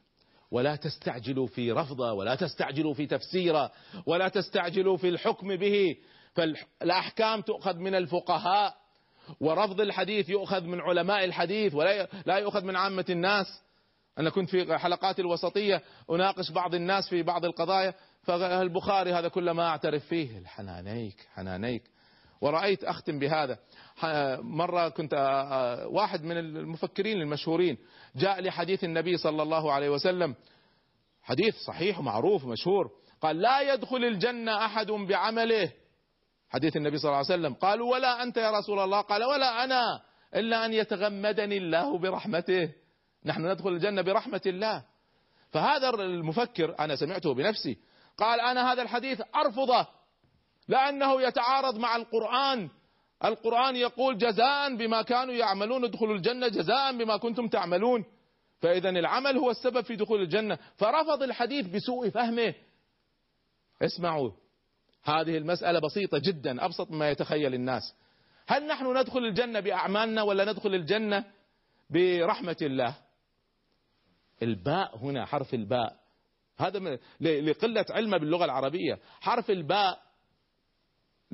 ولا 0.51 0.75
تستعجلوا 0.75 1.47
في 1.47 1.71
رفضه 1.71 2.13
ولا 2.13 2.35
تستعجلوا 2.35 2.93
في 2.93 3.05
تفسيره 3.05 3.71
ولا 4.05 4.27
تستعجلوا 4.27 4.97
في 4.97 5.09
الحكم 5.09 5.55
به. 5.55 5.95
فالأحكام 6.33 7.41
تؤخذ 7.41 7.77
من 7.77 7.95
الفقهاء 7.95 8.75
ورفض 9.39 9.81
الحديث 9.81 10.29
يؤخذ 10.29 10.63
من 10.63 10.81
علماء 10.81 11.23
الحديث 11.23 11.75
ولا 11.75 12.07
لا 12.25 12.37
يؤخذ 12.37 12.63
من 12.63 12.75
عامة 12.75 13.05
الناس. 13.09 13.61
أنا 14.17 14.29
كنت 14.29 14.49
في 14.49 14.77
حلقات 14.77 15.19
الوسطية 15.19 15.81
أناقش 16.09 16.51
بعض 16.51 16.75
الناس 16.75 17.09
في 17.09 17.23
بعض 17.23 17.45
القضايا 17.45 17.93
فالبخاري 18.21 19.13
هذا 19.13 19.27
كل 19.27 19.51
ما 19.51 19.67
أعترف 19.67 20.05
فيه 20.05 20.37
الحنانيك 20.37 21.27
حنانيك. 21.33 21.83
ورأيت 22.43 22.83
أختم 22.83 23.19
بهذا. 23.19 23.57
مرة 24.41 24.89
كنت 24.89 25.13
واحد 25.91 26.23
من 26.23 26.37
المفكرين 26.37 27.21
المشهورين 27.21 27.77
جاء 28.15 28.41
لحديث 28.41 28.83
النبي 28.83 29.17
صلى 29.17 29.43
الله 29.43 29.71
عليه 29.71 29.89
وسلم. 29.89 30.35
حديث 31.21 31.55
صحيح 31.55 31.99
ومعروف 31.99 32.45
مشهور 32.45 32.91
قال 33.21 33.41
لا 33.41 33.73
يدخل 33.73 34.03
الجنة 34.03 34.65
أحد 34.65 34.91
بعمله. 34.91 35.71
حديث 36.49 36.77
النبي 36.77 36.97
صلى 36.97 37.09
الله 37.09 37.17
عليه 37.17 37.33
وسلم. 37.33 37.53
قالوا 37.53 37.91
ولا 37.91 38.23
أنت 38.23 38.37
يا 38.37 38.51
رسول 38.51 38.79
الله. 38.79 39.01
قال 39.01 39.23
ولا 39.23 39.63
أنا 39.63 40.01
إلا 40.35 40.65
أن 40.65 40.73
يتغمدني 40.73 41.57
الله 41.57 41.97
برحمته. 41.97 42.69
نحن 43.25 43.51
ندخل 43.51 43.69
الجنة 43.69 44.01
برحمة 44.01 44.41
الله. 44.45 44.83
فهذا 45.51 45.89
المفكر 45.89 46.75
أنا 46.79 46.95
سمعته 46.95 47.33
بنفسي 47.33 47.77
قال 48.17 48.41
أنا 48.41 48.73
هذا 48.73 48.81
الحديث 48.81 49.21
أرفضه. 49.35 49.87
لأنه 50.67 51.21
يتعارض 51.21 51.77
مع 51.77 51.95
القرآن. 51.95 52.69
القرآن 53.25 53.75
يقول 53.75 54.17
جزاء 54.17 54.75
بما 54.75 55.01
كانوا 55.01 55.33
يعملون 55.33 55.83
ادخلوا 55.83 56.15
الجنة 56.15 56.47
جزاء 56.47 56.97
بما 56.97 57.17
كنتم 57.17 57.47
تعملون. 57.47 58.05
فإذا 58.61 58.89
العمل 58.89 59.37
هو 59.37 59.51
السبب 59.51 59.81
في 59.81 59.95
دخول 59.95 60.21
الجنة. 60.21 60.57
فرفض 60.75 61.23
الحديث 61.23 61.67
بسوء 61.67 62.09
فهمه. 62.09 62.53
اسمعوا 63.81 64.31
هذه 65.03 65.37
المسألة 65.37 65.79
بسيطة 65.79 66.21
جدا 66.25 66.65
أبسط 66.65 66.91
مما 66.91 67.09
يتخيل 67.09 67.53
الناس. 67.53 67.95
هل 68.47 68.67
نحن 68.67 68.97
ندخل 68.97 69.19
الجنة 69.19 69.59
بأعمالنا 69.59 70.21
ولا 70.21 70.51
ندخل 70.51 70.75
الجنة 70.75 71.25
برحمة 71.89 72.57
الله؟ 72.61 72.95
الباء 74.43 74.97
هنا 74.97 75.25
حرف 75.25 75.53
الباء. 75.53 75.95
هذا 76.57 76.99
لقلة 77.21 77.85
علمه 77.89 78.17
باللغة 78.17 78.45
العربية. 78.45 78.99
حرف 79.21 79.49
الباء 79.51 80.02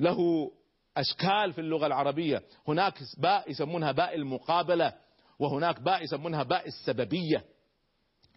له 0.00 0.50
أشكال 0.96 1.52
في 1.52 1.60
اللغة 1.60 1.86
العربية. 1.86 2.42
هناك 2.68 2.98
باء 3.18 3.50
يسمونها 3.50 3.92
باء 3.92 4.14
المقابلة 4.14 4.92
وهناك 5.38 5.80
باء 5.80 6.04
يسمونها 6.04 6.42
باء 6.42 6.66
السببية. 6.66 7.44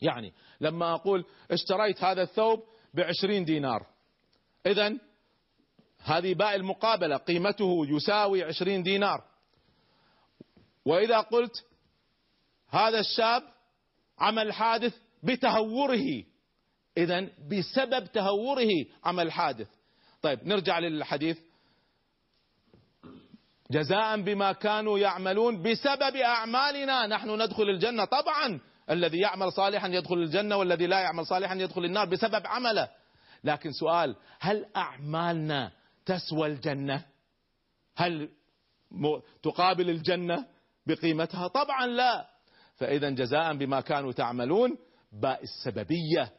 يعني 0.02 0.34
لما 0.62 0.94
أقول 0.94 1.26
اشتريت 1.52 2.04
هذا 2.04 2.22
الثوب 2.22 2.64
بعشرين 2.94 3.46
دينار 3.46 3.86
إذا 4.66 4.98
هذه 6.04 6.34
باء 6.34 6.56
المقابلة 6.56 7.18
قيمته 7.18 7.86
يساوي 7.88 8.44
عشرين 8.44 8.84
دينار. 8.84 9.24
وإذا 10.86 11.20
قلت 11.20 11.66
هذا 12.70 13.00
الشاب 13.00 13.44
عمل 14.20 14.54
حادث 14.54 14.96
بتهوره 15.24 16.24
إذا 16.98 17.30
بسبب 17.50 18.06
تهوره 18.06 18.70
عمل 19.04 19.32
حادث. 19.32 19.68
طيب 20.22 20.48
نرجع 20.48 20.80
للحديث 20.80 21.38
جزاء 23.74 24.22
بما 24.22 24.52
كانوا 24.52 25.00
يعملون 25.00 25.62
بسبب 25.62 26.16
أعمالنا. 26.16 27.08
نحن 27.08 27.42
ندخل 27.42 27.64
الجنة. 27.64 28.06
طبعا 28.06 28.60
الذي 28.90 29.20
يعمل 29.20 29.52
صالحا 29.52 29.88
يدخل 29.88 30.16
الجنة 30.16 30.56
والذي 30.56 30.88
لا 30.88 31.00
يعمل 31.00 31.26
صالحا 31.26 31.56
يدخل 31.56 31.86
النار 31.86 32.06
بسبب 32.06 32.48
عمله. 32.48 32.90
لكن 33.44 33.72
سؤال 33.72 34.16
هل 34.40 34.66
أعمالنا 34.76 35.72
تسوى 36.06 36.48
الجنة؟ 36.48 37.06
هل 37.96 38.30
تقابل 39.44 39.90
الجنة 39.90 40.46
بقيمتها؟ 40.88 41.48
طبعا 41.48 41.88
لا. 41.88 42.30
فإذا 42.76 43.10
جزاء 43.10 43.54
بما 43.54 43.82
كانوا 43.82 44.12
تعملون 44.12 44.78
باء 45.22 45.44
السببية 45.44 46.32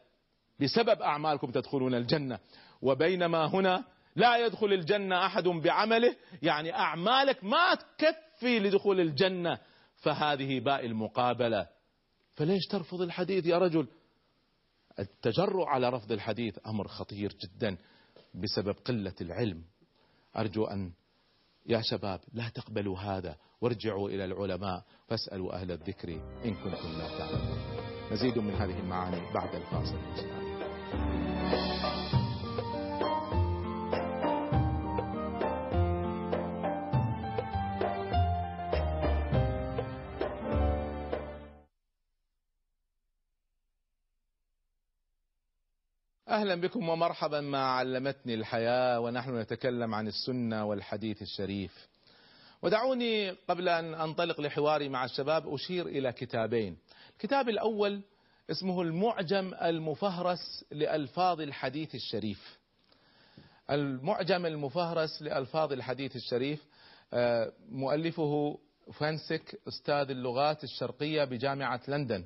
بسبب 0.61 1.01
أعمالكم 1.01 1.51
تدخلون 1.51 1.95
الجنة. 1.95 2.39
وبينما 2.81 3.45
هنا 3.45 3.83
لا 4.15 4.45
يدخل 4.45 4.73
الجنة 4.73 5.25
أحد 5.25 5.43
بعمله. 5.43 6.15
يعني 6.41 6.73
أعمالك 6.73 7.43
ما 7.43 7.75
تكفي 7.75 8.59
لدخول 8.59 8.99
الجنة. 8.99 9.59
فهذه 9.95 10.59
باء 10.59 10.85
المقابلة. 10.85 11.67
فليش 12.35 12.67
ترفض 12.71 13.01
الحديث 13.01 13.45
يا 13.45 13.57
رجل؟ 13.57 13.87
التجرؤ 14.99 15.65
على 15.65 15.89
رفض 15.89 16.11
الحديث 16.11 16.59
أمر 16.67 16.87
خطير 16.87 17.33
جدا 17.43 17.77
بسبب 18.33 18.75
قلة 18.85 19.15
العلم. 19.21 19.63
أرجو 20.37 20.65
أن 20.65 20.91
يا 21.65 21.81
شباب 21.81 22.19
لا 22.33 22.49
تقبلوا 22.49 22.99
هذا. 22.99 23.37
وارجعوا 23.61 24.09
إلى 24.09 24.25
العلماء. 24.25 24.83
فاسألوا 25.07 25.53
أهل 25.53 25.71
الذكر 25.71 26.09
إن 26.45 26.53
كنتم 26.55 26.97
لا 26.97 27.17
تعلمون. 27.17 27.59
مزيد 28.11 28.37
من 28.37 28.53
هذه 28.53 28.79
المعاني 28.79 29.33
بعد 29.33 29.55
الفاصل. 29.55 29.99
أهلا 46.45 46.61
بكم 46.61 46.89
ومرحبا 46.89 47.41
ما 47.41 47.57
علمتني 47.65 48.33
الحياة 48.33 48.99
ونحن 48.99 49.39
نتكلم 49.39 49.95
عن 49.95 50.07
السنة 50.07 50.65
والحديث 50.65 51.21
الشريف. 51.21 51.87
ودعوني 52.61 53.29
قبل 53.29 53.69
أن 53.69 53.95
أنطلق 53.95 54.41
لحواري 54.41 54.89
مع 54.89 55.05
الشباب 55.05 55.53
أشير 55.53 55.87
إلى 55.87 56.11
كتابين. 56.11 56.77
الكتاب 57.13 57.49
الأول 57.49 58.01
اسمه 58.51 58.81
المعجم 58.81 59.53
المفهرس 59.61 60.65
لألفاظ 60.71 61.41
الحديث 61.41 61.95
الشريف. 61.95 62.57
المعجم 63.69 64.45
المفهرس 64.45 65.21
لألفاظ 65.21 65.73
الحديث 65.73 66.15
الشريف 66.15 66.65
آه، 67.13 67.51
مؤلفه 67.69 68.59
فانسك 68.93 69.61
أستاذ 69.67 70.09
اللغات 70.09 70.63
الشرقية 70.63 71.23
بجامعة 71.23 71.81
لندن. 71.87 72.23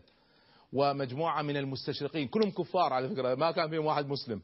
ومجموعة 0.73 1.41
من 1.41 1.57
المستشرقين 1.57 2.27
كلهم 2.27 2.51
كفار 2.51 2.93
على 2.93 3.09
فكرة 3.09 3.35
ما 3.35 3.51
كان 3.51 3.69
فيهم 3.69 3.85
واحد 3.85 4.07
مسلم. 4.07 4.41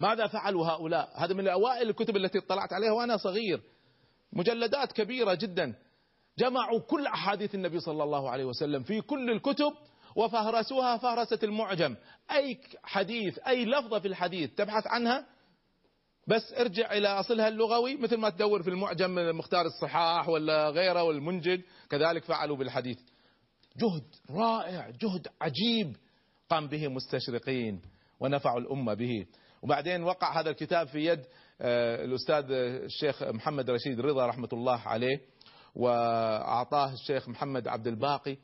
ماذا 0.00 0.26
فعلوا 0.26 0.66
هؤلاء؟ 0.66 1.12
هذا 1.16 1.34
من 1.34 1.48
أوائل 1.48 1.88
الكتب 1.88 2.16
التي 2.16 2.38
اطلعت 2.38 2.72
عليها 2.72 2.92
وأنا 2.92 3.16
صغير. 3.16 3.60
مجلدات 4.32 4.92
كبيرة 4.92 5.34
جدا. 5.34 5.74
جمعوا 6.38 6.80
كل 6.80 7.06
أحاديث 7.06 7.54
النبي 7.54 7.80
صلى 7.80 8.04
الله 8.04 8.30
عليه 8.30 8.44
وسلم 8.44 8.82
في 8.82 9.00
كل 9.00 9.30
الكتب 9.30 9.72
وفهرسوها 10.16 10.96
فهرسة 10.96 11.38
المعجم. 11.42 11.96
أي 12.30 12.58
حديث 12.82 13.38
أي 13.38 13.64
لفظة 13.64 13.98
في 13.98 14.08
الحديث 14.08 14.54
تبحث 14.54 14.86
عنها؟ 14.86 15.26
بس 16.26 16.52
ارجع 16.52 16.92
إلى 16.92 17.08
أصلها 17.08 17.48
اللغوي 17.48 17.96
مثل 17.96 18.16
ما 18.16 18.30
تدور 18.30 18.62
في 18.62 18.70
المعجم 18.70 19.38
مختار 19.38 19.66
الصحاح 19.66 20.28
ولا 20.28 20.70
غيره 20.70 21.02
والمنجد 21.02 21.62
كذلك 21.90 22.24
فعلوا 22.24 22.56
بالحديث. 22.56 22.98
جهد 23.76 24.04
رائع 24.30 24.90
جهد 24.90 25.28
عجيب 25.40 25.96
قام 26.50 26.68
به 26.68 26.88
مستشرقين 26.88 27.82
ونفعوا 28.20 28.60
الأمة 28.60 28.94
به. 28.94 29.26
وبعدين 29.62 30.02
وقع 30.02 30.40
هذا 30.40 30.50
الكتاب 30.50 30.86
في 30.86 31.06
يد 31.06 31.24
آه، 31.60 32.04
الأستاذ 32.04 32.44
الشيخ 32.50 33.22
محمد 33.22 33.70
رشيد 33.70 34.00
رضا 34.00 34.26
رحمة 34.26 34.48
الله 34.52 34.80
عليه 34.80 35.20
وأعطاه 35.74 36.92
الشيخ 36.92 37.28
محمد 37.28 37.68
عبد 37.68 37.86
الباقي. 37.86 38.36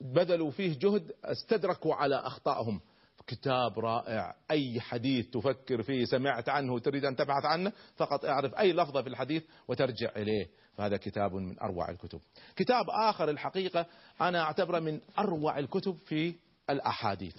فبذلوا 0.00 0.50
فيه 0.50 0.78
جهد 0.78 1.12
استدركوا 1.24 1.94
على 1.94 2.16
أخطائهم. 2.16 2.80
كتاب 3.26 3.78
رائع. 3.78 4.34
أي 4.50 4.80
حديث 4.80 5.30
تفكر 5.30 5.82
فيه 5.82 6.04
سمعت 6.04 6.48
عنه 6.48 6.78
تريد 6.78 7.04
أن 7.04 7.16
تبحث 7.16 7.44
عنه 7.44 7.72
فقط 7.96 8.24
اعرف 8.24 8.54
أي 8.54 8.72
لفظة 8.72 9.02
في 9.02 9.08
الحديث 9.08 9.42
وترجع 9.68 10.10
إليه. 10.16 10.46
فهذا 10.76 10.96
كتاب 10.96 11.34
من 11.34 11.60
أروع 11.60 11.90
الكتب. 11.90 12.20
كتاب 12.56 12.84
آخر 12.90 13.30
الحقيقة 13.30 13.86
أنا 14.20 14.42
أعتبره 14.42 14.78
من 14.78 15.00
أروع 15.18 15.58
الكتب 15.58 15.98
في 16.06 16.34
الأحاديث. 16.70 17.36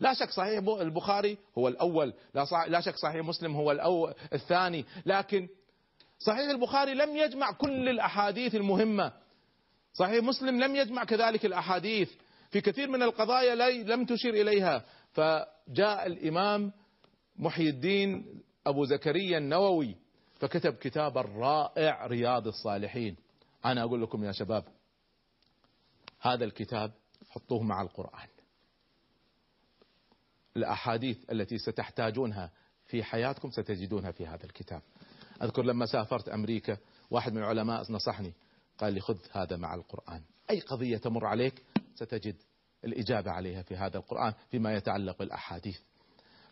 لا 0.00 0.14
شك 0.14 0.30
صحيح 0.30 0.62
البخاري 0.80 1.38
هو 1.58 1.68
الأول. 1.68 2.14
لا, 2.34 2.46
لا 2.68 2.80
شك 2.80 2.96
صحيح 2.96 3.24
مسلم 3.24 3.56
هو 3.56 3.72
الأول 3.72 4.14
الثاني. 4.32 4.84
لكن 5.06 5.48
صحيح 6.18 6.50
البخاري 6.50 6.94
لم 6.94 7.16
يجمع 7.16 7.52
كل 7.52 7.88
الأحاديث 7.88 8.54
المهمة. 8.54 9.12
صحيح 9.92 10.24
مسلم 10.24 10.60
لم 10.60 10.76
يجمع 10.76 11.04
كذلك 11.04 11.46
الأحاديث. 11.46 12.10
في 12.56 12.62
كثير 12.62 12.90
من 12.90 13.02
القضايا 13.02 13.54
لم 13.84 14.04
تشير 14.04 14.34
إليها. 14.34 14.84
فجاء 15.12 16.06
الإمام 16.06 16.72
محي 17.36 17.68
الدين 17.68 18.42
أبو 18.66 18.84
زكريا 18.84 19.38
النووي 19.38 19.96
فكتب 20.34 20.74
كتابا 20.74 21.20
رائع 21.20 22.06
رياض 22.06 22.46
الصالحين. 22.46 23.16
أنا 23.64 23.82
أقول 23.82 24.02
لكم 24.02 24.24
يا 24.24 24.32
شباب 24.32 24.64
هذا 26.20 26.44
الكتاب 26.44 26.92
حطوه 27.30 27.62
مع 27.62 27.82
القرآن. 27.82 28.28
الأحاديث 30.56 31.30
التي 31.30 31.58
ستحتاجونها 31.58 32.50
في 32.86 33.04
حياتكم 33.04 33.50
ستجدونها 33.50 34.10
في 34.10 34.26
هذا 34.26 34.44
الكتاب. 34.44 34.82
أذكر 35.42 35.62
لما 35.62 35.86
سافرت 35.86 36.28
أمريكا 36.28 36.76
واحد 37.10 37.32
من 37.32 37.38
العلماء 37.38 37.92
نصحني 37.92 38.32
قال 38.78 38.92
لي 38.92 39.00
خذ 39.00 39.18
هذا 39.32 39.56
مع 39.56 39.74
القرآن. 39.74 40.22
أي 40.50 40.60
قضية 40.60 40.96
تمر 40.96 41.26
عليك 41.26 41.62
ستجد 41.94 42.36
الإجابة 42.86 43.30
عليها 43.30 43.62
في 43.62 43.76
هذا 43.76 43.96
القرآن 43.96 44.32
فيما 44.50 44.74
يتعلق 44.74 45.18
بالأحاديث. 45.18 45.78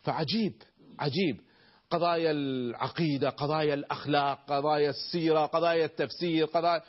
فعجيب 0.01 0.53
عجيب. 0.99 1.41
قضايا 1.89 2.31
العقيدة 2.31 3.29
قضايا 3.29 3.73
الأخلاق 3.73 4.45
قضايا 4.47 4.89
السيرة 4.89 5.45
قضايا 5.45 5.85
التفسير 5.85 6.45
قضايا 6.45 6.81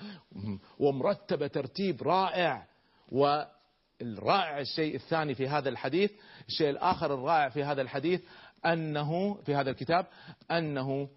ومرتبة 0.79 1.47
ترتيب 1.47 2.03
رائع. 2.03 2.67
والرائع 3.13 4.61
الشيء 4.61 4.95
الثاني 4.95 5.35
في 5.35 5.49
هذا 5.49 5.69
الحديث 5.69 6.11
الشيء 6.49 6.71
الآخر 6.71 7.15
الرائع 7.15 7.49
في 7.49 7.65
هذا 7.65 7.83
الحديث 7.83 8.23
أنه 8.67 9.35
في 9.35 9.55
هذا 9.55 9.71
الكتاب 9.71 10.07
أنه 10.51 11.09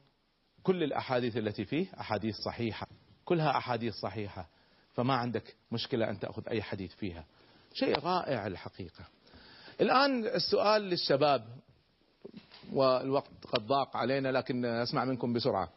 كل 0.63 0.84
الأحاديث 0.84 1.38
التي 1.38 1.65
فيه 1.65 1.88
أحاديث 1.99 2.36
صحيحة. 2.36 2.88
كلها 3.25 3.57
أحاديث 3.57 3.93
صحيحة. 3.93 4.49
فما 4.93 5.13
عندك 5.13 5.55
مشكلة 5.71 6.09
أن 6.09 6.19
تأخذ 6.19 6.49
أي 6.49 6.61
حديث 6.61 6.93
فيها. 6.95 7.25
شيء 7.74 7.99
رائع 7.99 8.47
الحقيقة. 8.47 9.05
الآن 9.82 10.26
السؤال 10.26 10.82
للشباب 10.82 11.45
والوقت 12.74 13.45
قد 13.51 13.67
ضاق 13.67 13.97
علينا 13.97 14.32
لكن 14.32 14.65
أسمع 14.65 15.05
منكم 15.05 15.34
بسرعة. 15.34 15.70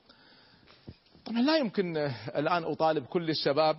طبعا 1.24 1.40
لا 1.40 1.56
يمكن 1.56 1.96
الآن 2.36 2.64
أطالب 2.64 3.06
كل 3.06 3.30
الشباب 3.30 3.76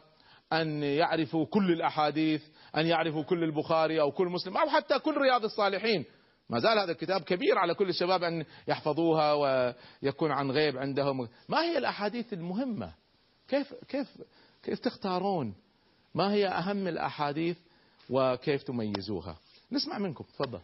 أن 0.54 0.84
يعرفوا 0.84 1.46
كل 1.46 1.72
الأحاديث 1.72 2.44
أن 2.78 2.88
يعرفوا 2.88 3.24
كل 3.24 3.44
البخاري 3.44 4.02
أو 4.02 4.12
كل 4.12 4.28
مسلم 4.28 4.58
أو 4.58 4.70
حتى 4.70 5.00
كل 5.00 5.18
رياض 5.18 5.44
الصالحين. 5.44 6.06
ما 6.50 6.60
زال 6.60 6.80
هذا 6.80 6.92
الكتاب 6.92 7.22
كبير 7.22 7.58
على 7.58 7.74
كل 7.74 7.90
الشباب 7.90 8.24
أن 8.24 8.46
يحفظوها 8.68 9.34
ويكون 9.34 10.32
عن 10.32 10.52
غيب 10.52 10.78
عندهم. 10.78 11.30
ما 11.50 11.62
هي 11.64 11.78
الأحاديث 11.78 12.34
المهمة؟ 12.34 12.94
كيف 13.48 13.74
كيف 13.88 14.08
كيف 14.64 14.80
تختارون؟ 14.80 15.56
ما 16.16 16.34
هي 16.34 16.48
أهم 16.48 16.88
الأحاديث 16.88 17.58
وكيف 18.14 18.64
تميزوها؟ 18.64 19.38
نسمع 19.72 19.98
منكم 19.98 20.24
تفضل. 20.24 20.60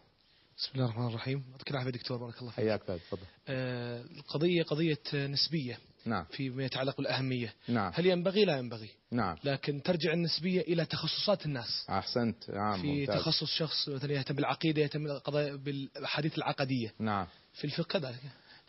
بسم 0.58 0.72
الله 0.76 0.86
الرحمن 0.86 1.08
الرحيم. 1.08 1.44
يعطيك 1.52 1.72
العافيه 1.72 1.90
دكتور 1.90 2.18
بارك 2.18 2.40
الله 2.42 2.52
فيك. 2.52 2.60
حياك 2.60 2.84
تفضل. 2.84 3.22
آه 3.48 4.02
القضية 4.02 4.64
قضية 4.64 5.02
نسبية 5.14 5.80
نعم. 6.06 6.26
فيما 6.26 6.64
يتعلق 6.66 6.98
بالأهمية. 6.98 7.54
نعم. 7.68 7.92
هل 7.96 8.06
ينبغي؟ 8.06 8.46
لا 8.46 8.58
ينبغي. 8.58 8.90
نعم. 9.12 9.38
لكن 9.44 9.84
ترجع 9.84 10.14
النسبية 10.14 10.62
إلى 10.62 10.86
تخصصات 10.86 11.46
الناس. 11.46 11.86
أحسنت. 11.90 12.50
نعم 12.50 12.82
في 12.82 12.88
ممتاز. 12.88 13.16
تخصص 13.16 13.54
شخص 13.54 13.90
مثلا 13.90 14.14
يهتم 14.14 14.36
بالعقيدة 14.36 14.82
يهتم 14.82 15.04
بالقضايا 15.04 15.56
بالأحاديث 15.56 16.38
العقدية. 16.38 16.94
نعم. 17.00 17.28
في 17.54 17.66
الفقه 17.66 18.00
كذلك 18.00 18.20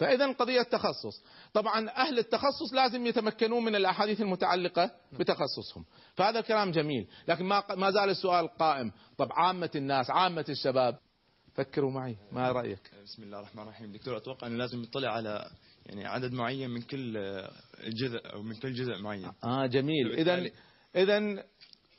فإذا 0.00 0.32
قضية 0.32 0.62
تخصص 0.62 1.24
طبعا 1.52 1.90
أهل 1.90 2.18
التخصص 2.18 2.72
لازم 2.72 3.06
يتمكنون 3.06 3.64
من 3.64 3.76
الأحاديث 3.76 4.20
المتعلقة 4.20 4.90
بتخصصهم. 5.12 5.84
فهذا 6.14 6.40
كلام 6.40 6.70
جميل. 6.70 7.08
لكن 7.28 7.44
ما, 7.44 7.62
ما 7.76 7.90
زال 7.90 8.10
السؤال 8.10 8.48
قائم. 8.48 8.92
طب 9.18 9.28
عامة 9.32 9.70
الناس 9.76 10.10
عامة 10.10 10.44
الشباب 10.48 10.98
فكروا 11.54 11.90
معي. 11.90 12.16
ما 12.32 12.52
رأيك؟ 12.52 12.90
بسم 13.04 13.22
الله 13.22 13.38
الرحمن 13.38 13.62
الرحيم. 13.62 13.92
دكتور 13.92 14.16
أتوقع 14.16 14.46
أنه 14.46 14.56
لازم 14.56 14.82
يطلع 14.82 15.12
على 15.12 15.50
يعني 15.86 16.06
عدد 16.06 16.32
معين 16.32 16.70
من 16.70 16.82
كل 16.82 17.12
جزء 17.88 18.20
أو 18.32 18.42
من 18.42 18.54
كل 18.54 18.72
جزء 18.72 18.98
معين. 18.98 19.32
آه 19.44 19.66
جميل. 19.66 20.12
إذا 20.12 20.50
إذا 20.96 21.44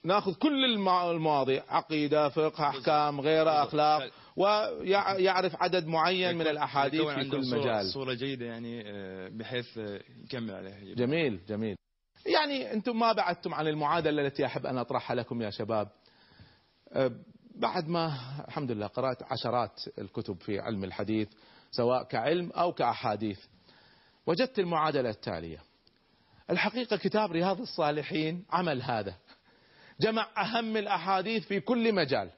نأخذ 0.03 0.33
كل 0.33 0.65
المواضيع 0.91 1.63
عقيدة 1.69 2.29
فقه 2.29 2.69
أحكام 2.69 3.21
غيره 3.21 3.63
أخلاق. 3.63 4.11
ويعرف 4.35 5.55
عدد 5.63 5.87
معين 5.87 6.37
من 6.37 6.47
الأحاديث 6.47 7.01
في 7.01 7.29
كل 7.29 7.49
مجال 7.49 7.85
صورة 7.85 8.13
جيدة 8.13 8.45
يعني 8.45 8.83
آه، 8.85 9.29
بحيث 9.29 9.77
يكمل 10.23 10.51
عليها. 10.51 10.95
جميل 10.95 11.39
جميل. 11.47 11.75
يعني 12.25 12.73
أنتم 12.73 12.99
ما 12.99 13.13
بعدتم 13.13 13.53
عن 13.53 13.67
المعادلة 13.67 14.27
التي 14.27 14.45
أحب 14.45 14.65
أن 14.65 14.77
أطرحها 14.77 15.15
لكم 15.15 15.41
يا 15.41 15.49
شباب. 15.49 15.89
آه، 16.93 17.11
بعد 17.55 17.87
ما 17.87 18.13
الحمد 18.47 18.71
لله 18.71 18.87
قرأت 18.87 19.23
عشرات 19.23 19.81
الكتب 19.99 20.41
في 20.41 20.59
علم 20.59 20.83
الحديث 20.83 21.29
سواء 21.71 22.03
كعلم 22.03 22.51
أو 22.51 22.73
كأحاديث 22.73 23.39
وجدت 24.27 24.59
المعادلة 24.59 25.09
التالية. 25.09 25.63
الحقيقة 26.49 26.97
كتاب 26.97 27.31
رياض 27.31 27.61
الصالحين 27.61 28.45
عمل 28.49 28.81
هذا. 28.81 29.15
جمع 30.01 30.27
أهم 30.37 30.77
الأحاديث 30.77 31.47
في 31.47 31.59
كل 31.59 31.95
مجال. 31.95 32.29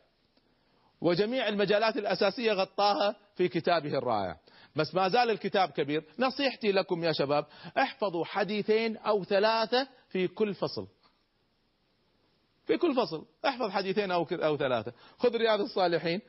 وجميع 1.04 1.48
المجالات 1.48 1.98
الأساسية 1.98 2.52
غطاها 2.54 3.16
في 3.36 3.48
كتابه 3.48 3.98
الرائع. 3.98 4.38
بس 4.76 4.96
ما 4.96 5.10
زال 5.10 5.30
الكتاب 5.30 5.70
كبير. 5.70 6.04
نصيحتي 6.20 6.72
لكم 6.72 7.04
يا 7.04 7.12
شباب 7.12 7.46
احفظوا 7.78 8.26
حديثين 8.26 8.98
أو 8.98 9.24
ثلاثة 9.24 9.88
في 10.10 10.28
كل 10.28 10.54
فصل. 10.54 10.88
في 12.66 12.78
كل 12.78 12.96
فصل. 12.96 13.26
احفظ 13.48 13.70
حديثين 13.70 14.12
أو 14.12 14.28
أو 14.32 14.58
ثلاثة. 14.58 14.94
خذ 15.20 15.38
رياض 15.38 15.60
الصالحين. 15.62 16.22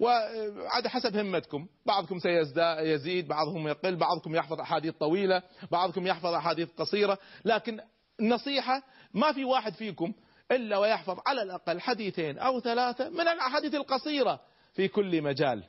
وعاد 0.00 0.86
حسب 0.86 1.16
همتكم. 1.16 1.66
بعضكم 1.86 2.18
سيزيد 2.18 3.28
بعضهم 3.28 3.68
يقل 3.68 3.96
بعضكم 3.96 4.34
يحفظ 4.34 4.60
أحاديث 4.60 4.94
طويلة 4.94 5.42
بعضكم 5.70 6.06
يحفظ 6.06 6.34
أحاديث 6.34 6.68
قصيرة. 6.76 7.18
لكن 7.44 7.80
النصيحة 8.20 8.82
ما 9.14 9.32
في 9.32 9.44
واحد 9.44 9.74
فيكم 9.74 10.12
إلا 10.52 10.78
ويحفظ 10.78 11.18
على 11.26 11.42
الأقل 11.42 11.80
حديثين 11.80 12.38
أو 12.38 12.60
ثلاثة 12.60 13.08
من 13.08 13.28
الأحاديث 13.28 13.74
القصيرة 13.74 14.40
في 14.72 14.88
كل 14.88 15.22
مجال. 15.22 15.64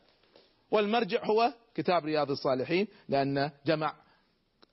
والمرجع 0.71 1.25
هو 1.25 1.53
كتاب 1.75 2.05
رياض 2.05 2.31
الصالحين 2.31 2.87
لأن 3.09 3.51
جمع 3.65 3.95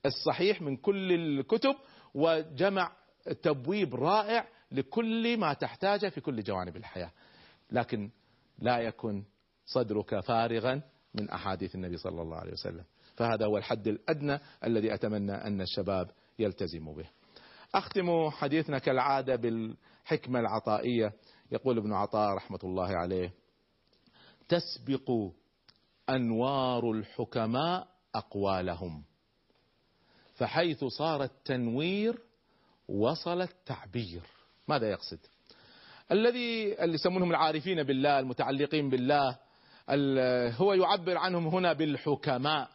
الصحيح 0.07 0.63
من 0.63 0.77
كل 0.77 1.13
الكتب 1.13 1.75
وجمع 2.15 2.93
تبويب 3.43 3.95
رائع 3.95 4.49
لكل 4.73 5.37
ما 5.37 5.53
تحتاجه 5.53 6.09
في 6.09 6.21
كل 6.21 6.43
جوانب 6.43 6.77
الحياة. 6.77 7.11
لكن 7.71 8.11
لا 8.59 8.79
يكن 8.79 9.25
صدرك 9.67 10.21
فارغا 10.21 10.83
من 11.15 11.31
أحاديث 11.31 11.75
النبي 11.75 11.97
صلى 11.97 12.23
الله 12.23 12.37
عليه 12.37 12.53
وسلم. 12.53 12.85
فهذا 13.17 13.47
هو 13.47 13.59
الحد 13.59 13.89
الأدنى 13.89 14.39
الذي 14.65 14.95
أتمنى 14.95 15.33
أن 15.33 15.61
الشباب 15.61 16.11
يلتزموا 16.39 16.95
به. 16.95 17.07
أختم 17.75 18.31
حديثنا 18.31 18.79
كالعادة 18.79 19.37
بالحكمة 20.07 20.41
العطائية. 20.41 21.13
يقول 21.53 21.79
ابن 21.79 21.93
عطاء 21.93 22.35
رحمة 22.35 22.59
الله 22.65 22.97
عليه 22.97 23.33
تسبق 24.49 25.11
أنوار 26.11 26.91
الحكماء 26.91 27.87
أقوالهم 28.15 29.05
فحيث 30.35 30.85
صار 30.85 31.23
التنوير 31.23 32.19
وصل 32.89 33.43
التعبير. 33.43 34.23
ماذا 34.69 34.91
يقصد؟ 34.91 35.19
الذي 36.13 36.83
اللي 36.85 36.95
يسمونهم 36.95 37.31
العارفين 37.31 37.83
بالله 37.83 38.19
المتعلقين 38.19 38.91
بالله 38.91 39.39
هو 40.57 40.73
يعبر 40.73 41.17
عنهم 41.17 41.47
هنا 41.47 41.73
بالحكماء. 41.73 42.69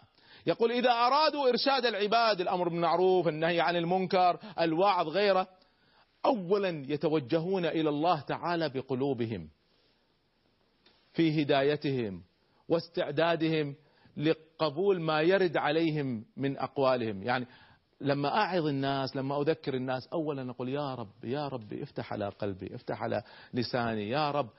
يقول 0.46 0.72
إذا 0.72 0.92
أرادوا 0.92 1.50
إرشاد 1.50 1.86
العباد 1.86 2.42
الأمر 2.42 2.70
بالمعروف 2.70 3.28
النهي 3.28 3.62
عن 3.62 3.76
المنكر 3.76 4.40
الوعظ 4.60 5.08
غيره 5.08 5.48
أولا 6.26 6.86
يتوجهون 6.88 7.66
إلى 7.66 7.90
الله 7.90 8.20
تعالى 8.20 8.70
بقلوبهم 8.70 9.50
في 11.14 11.42
هدايتهم 11.42 12.24
واستعدادهم 12.70 13.76
لقبول 14.18 15.02
ما 15.02 15.22
يرد 15.22 15.58
عليهم 15.58 16.26
من 16.38 16.58
أقوالهم. 16.58 17.24
يعني 17.24 17.48
لما 18.02 18.38
أعظ 18.38 18.68
الناس 18.68 19.16
لما 19.16 19.42
أذكر 19.42 19.74
الناس 19.74 20.08
أولا 20.08 20.52
أقول 20.52 20.70
يا 20.70 20.96
رب 20.96 21.24
يا 21.24 21.48
رب 21.48 21.74
افتح 21.74 22.14
على 22.14 22.30
قلبي 22.30 22.76
افتح 22.76 23.04
على 23.04 23.24
لساني. 23.54 24.10
يا 24.10 24.32
رب 24.32 24.50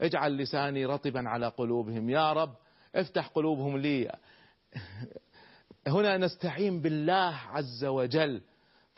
اجعل 0.00 0.36
لساني 0.36 0.86
رطبا 0.86 1.28
على 1.28 1.48
قلوبهم. 1.48 2.10
يا 2.10 2.32
رب 2.32 2.54
افتح 2.94 3.26
قلوبهم 3.26 3.76
لي. 3.76 4.12
هنا 5.86 6.16
نستعين 6.16 6.80
بالله 6.80 7.34
عز 7.34 7.84
وجل. 7.84 8.40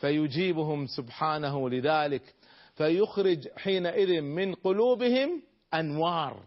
فيجيبهم 0.01 0.87
سبحانه 0.87 1.69
لذلك. 1.69 2.35
فيخرج 2.75 3.47
حينئذ 3.57 4.21
من 4.21 4.55
قلوبهم 4.55 5.43
أنوار. 5.73 6.43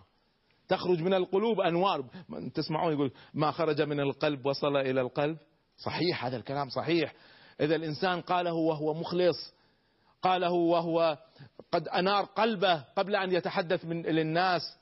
تخرج 0.69 1.03
من 1.03 1.15
القلوب 1.15 1.61
أنوار. 1.61 2.05
تسمعون 2.55 2.93
يقول 2.93 3.13
ما 3.35 3.51
خرج 3.51 3.83
من 3.83 4.01
القلب 4.01 4.47
وصل 4.47 4.77
إلى 4.77 5.01
القلب؟ 5.01 5.39
صحيح 5.77 6.25
هذا 6.25 6.37
الكلام 6.37 6.69
صحيح. 6.69 7.15
إذا 7.61 7.77
الإنسان 7.77 8.21
قاله 8.21 8.55
وهو 8.55 8.95
مخلص 8.95 9.55
قاله 10.23 10.53
وهو 10.53 11.19
قد 11.73 11.89
أنار 11.89 12.25
قلبه 12.25 12.85
قبل 12.97 13.17
أن 13.17 13.33
يتحدث 13.33 13.85
من 13.85 14.03
للناس 14.03 14.79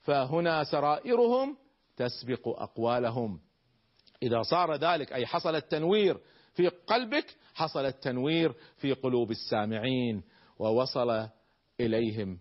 فهنا 0.00 0.64
سرائرهم 0.64 1.56
تسبق 1.96 2.48
أقوالهم. 2.48 3.40
إذا 4.22 4.42
صار 4.42 4.74
ذلك 4.74 5.12
أي 5.12 5.26
حصل 5.26 5.54
التنوير 5.54 6.20
في 6.56 6.68
قلبك 6.68 7.36
حصل 7.54 7.86
التنوير 7.86 8.54
في 8.76 8.92
قلوب 8.92 9.30
السامعين 9.30 10.22
ووصل 10.58 11.28
إليهم 11.80 12.38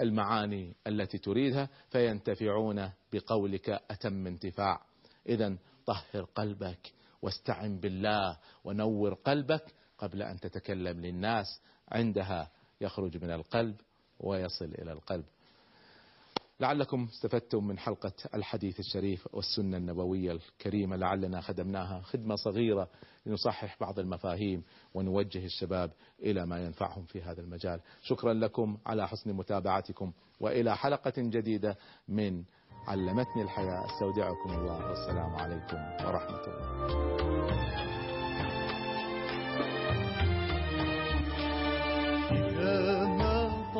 المعاني 0.00 0.76
التي 0.86 1.18
تريدها 1.18 1.68
فينتفعون 1.90 2.90
بقولك 3.12 3.68
أتم 3.90 4.26
انتفاع. 4.26 4.80
اذا 5.28 5.56
طهر 5.86 6.24
قلبك 6.34 6.92
واستعن 7.22 7.80
بالله 7.80 8.38
ونور 8.64 9.14
قلبك 9.14 9.74
قبل 9.98 10.22
أن 10.22 10.40
تتكلم 10.40 11.00
للناس. 11.00 11.46
عندها 11.88 12.50
يخرج 12.80 13.24
من 13.24 13.30
القلب 13.30 13.80
ويصل 14.20 14.64
إلى 14.64 14.92
القلب. 14.92 15.24
لعلكم 16.60 17.08
استفدتم 17.12 17.66
من 17.66 17.78
حلقة 17.78 18.12
الحديث 18.34 18.80
الشريف 18.80 19.28
والسنة 19.32 19.76
النبوية 19.76 20.32
الكريمة 20.32 20.96
لعلنا 20.96 21.40
خدمناها 21.40 22.00
خدمة 22.00 22.36
صغيرة 22.36 22.88
لنصحح 23.26 23.76
بعض 23.80 23.98
المفاهيم 23.98 24.62
ونوجه 24.94 25.44
الشباب 25.44 25.90
إلى 26.22 26.46
ما 26.46 26.64
ينفعهم 26.64 27.04
في 27.04 27.22
هذا 27.22 27.40
المجال. 27.40 27.80
شكرا 28.02 28.32
لكم 28.34 28.78
على 28.86 29.08
حسن 29.08 29.32
متابعتكم 29.32 30.12
وإلى 30.40 30.76
حلقة 30.76 31.12
جديدة 31.16 31.76
من 32.08 32.44
علمتني 32.86 33.42
الحياة. 33.42 33.86
أستودعكم 33.86 34.50
الله. 34.50 34.90
والسلام 34.90 35.34
عليكم 35.34 35.76
ورحمة 36.06 36.44
الله. 36.46 37.06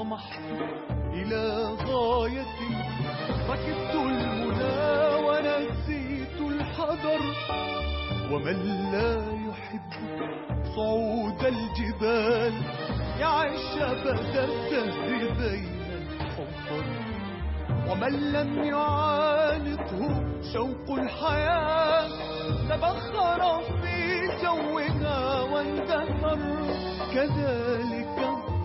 طمحت 0.06 0.40
إلى 1.12 1.74
غاية 1.86 2.56
ركبت 3.48 3.94
المنى 3.94 5.26
ونسيت 5.26 6.40
الحذر. 6.40 7.20
ومن 8.32 8.58
لا 8.92 9.14
يحب 9.48 9.90
صعود 10.76 11.44
الجبال 11.44 12.52
يعيش 13.20 13.78
أبد 13.78 14.36
الدهر 14.36 15.34
بين 15.38 16.08
الحفر. 16.20 16.84
ومن 17.90 18.32
لم 18.32 18.64
يعانقه 18.64 20.24
شوق 20.52 20.98
الحياة 20.98 22.08
تبخر 22.68 23.60
في 23.82 24.20
جوها 24.42 25.40
واندثر 25.42 26.38
كذلك 27.14 28.18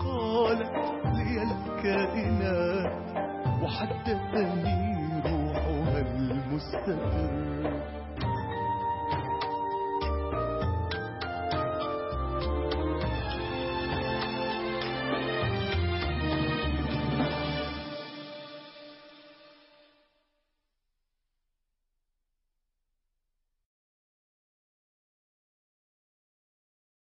قالت 0.04 0.92
الكائنات 1.38 2.92
وحدثني 3.62 4.92
روحها 5.24 6.00
المستقر. 6.00 7.51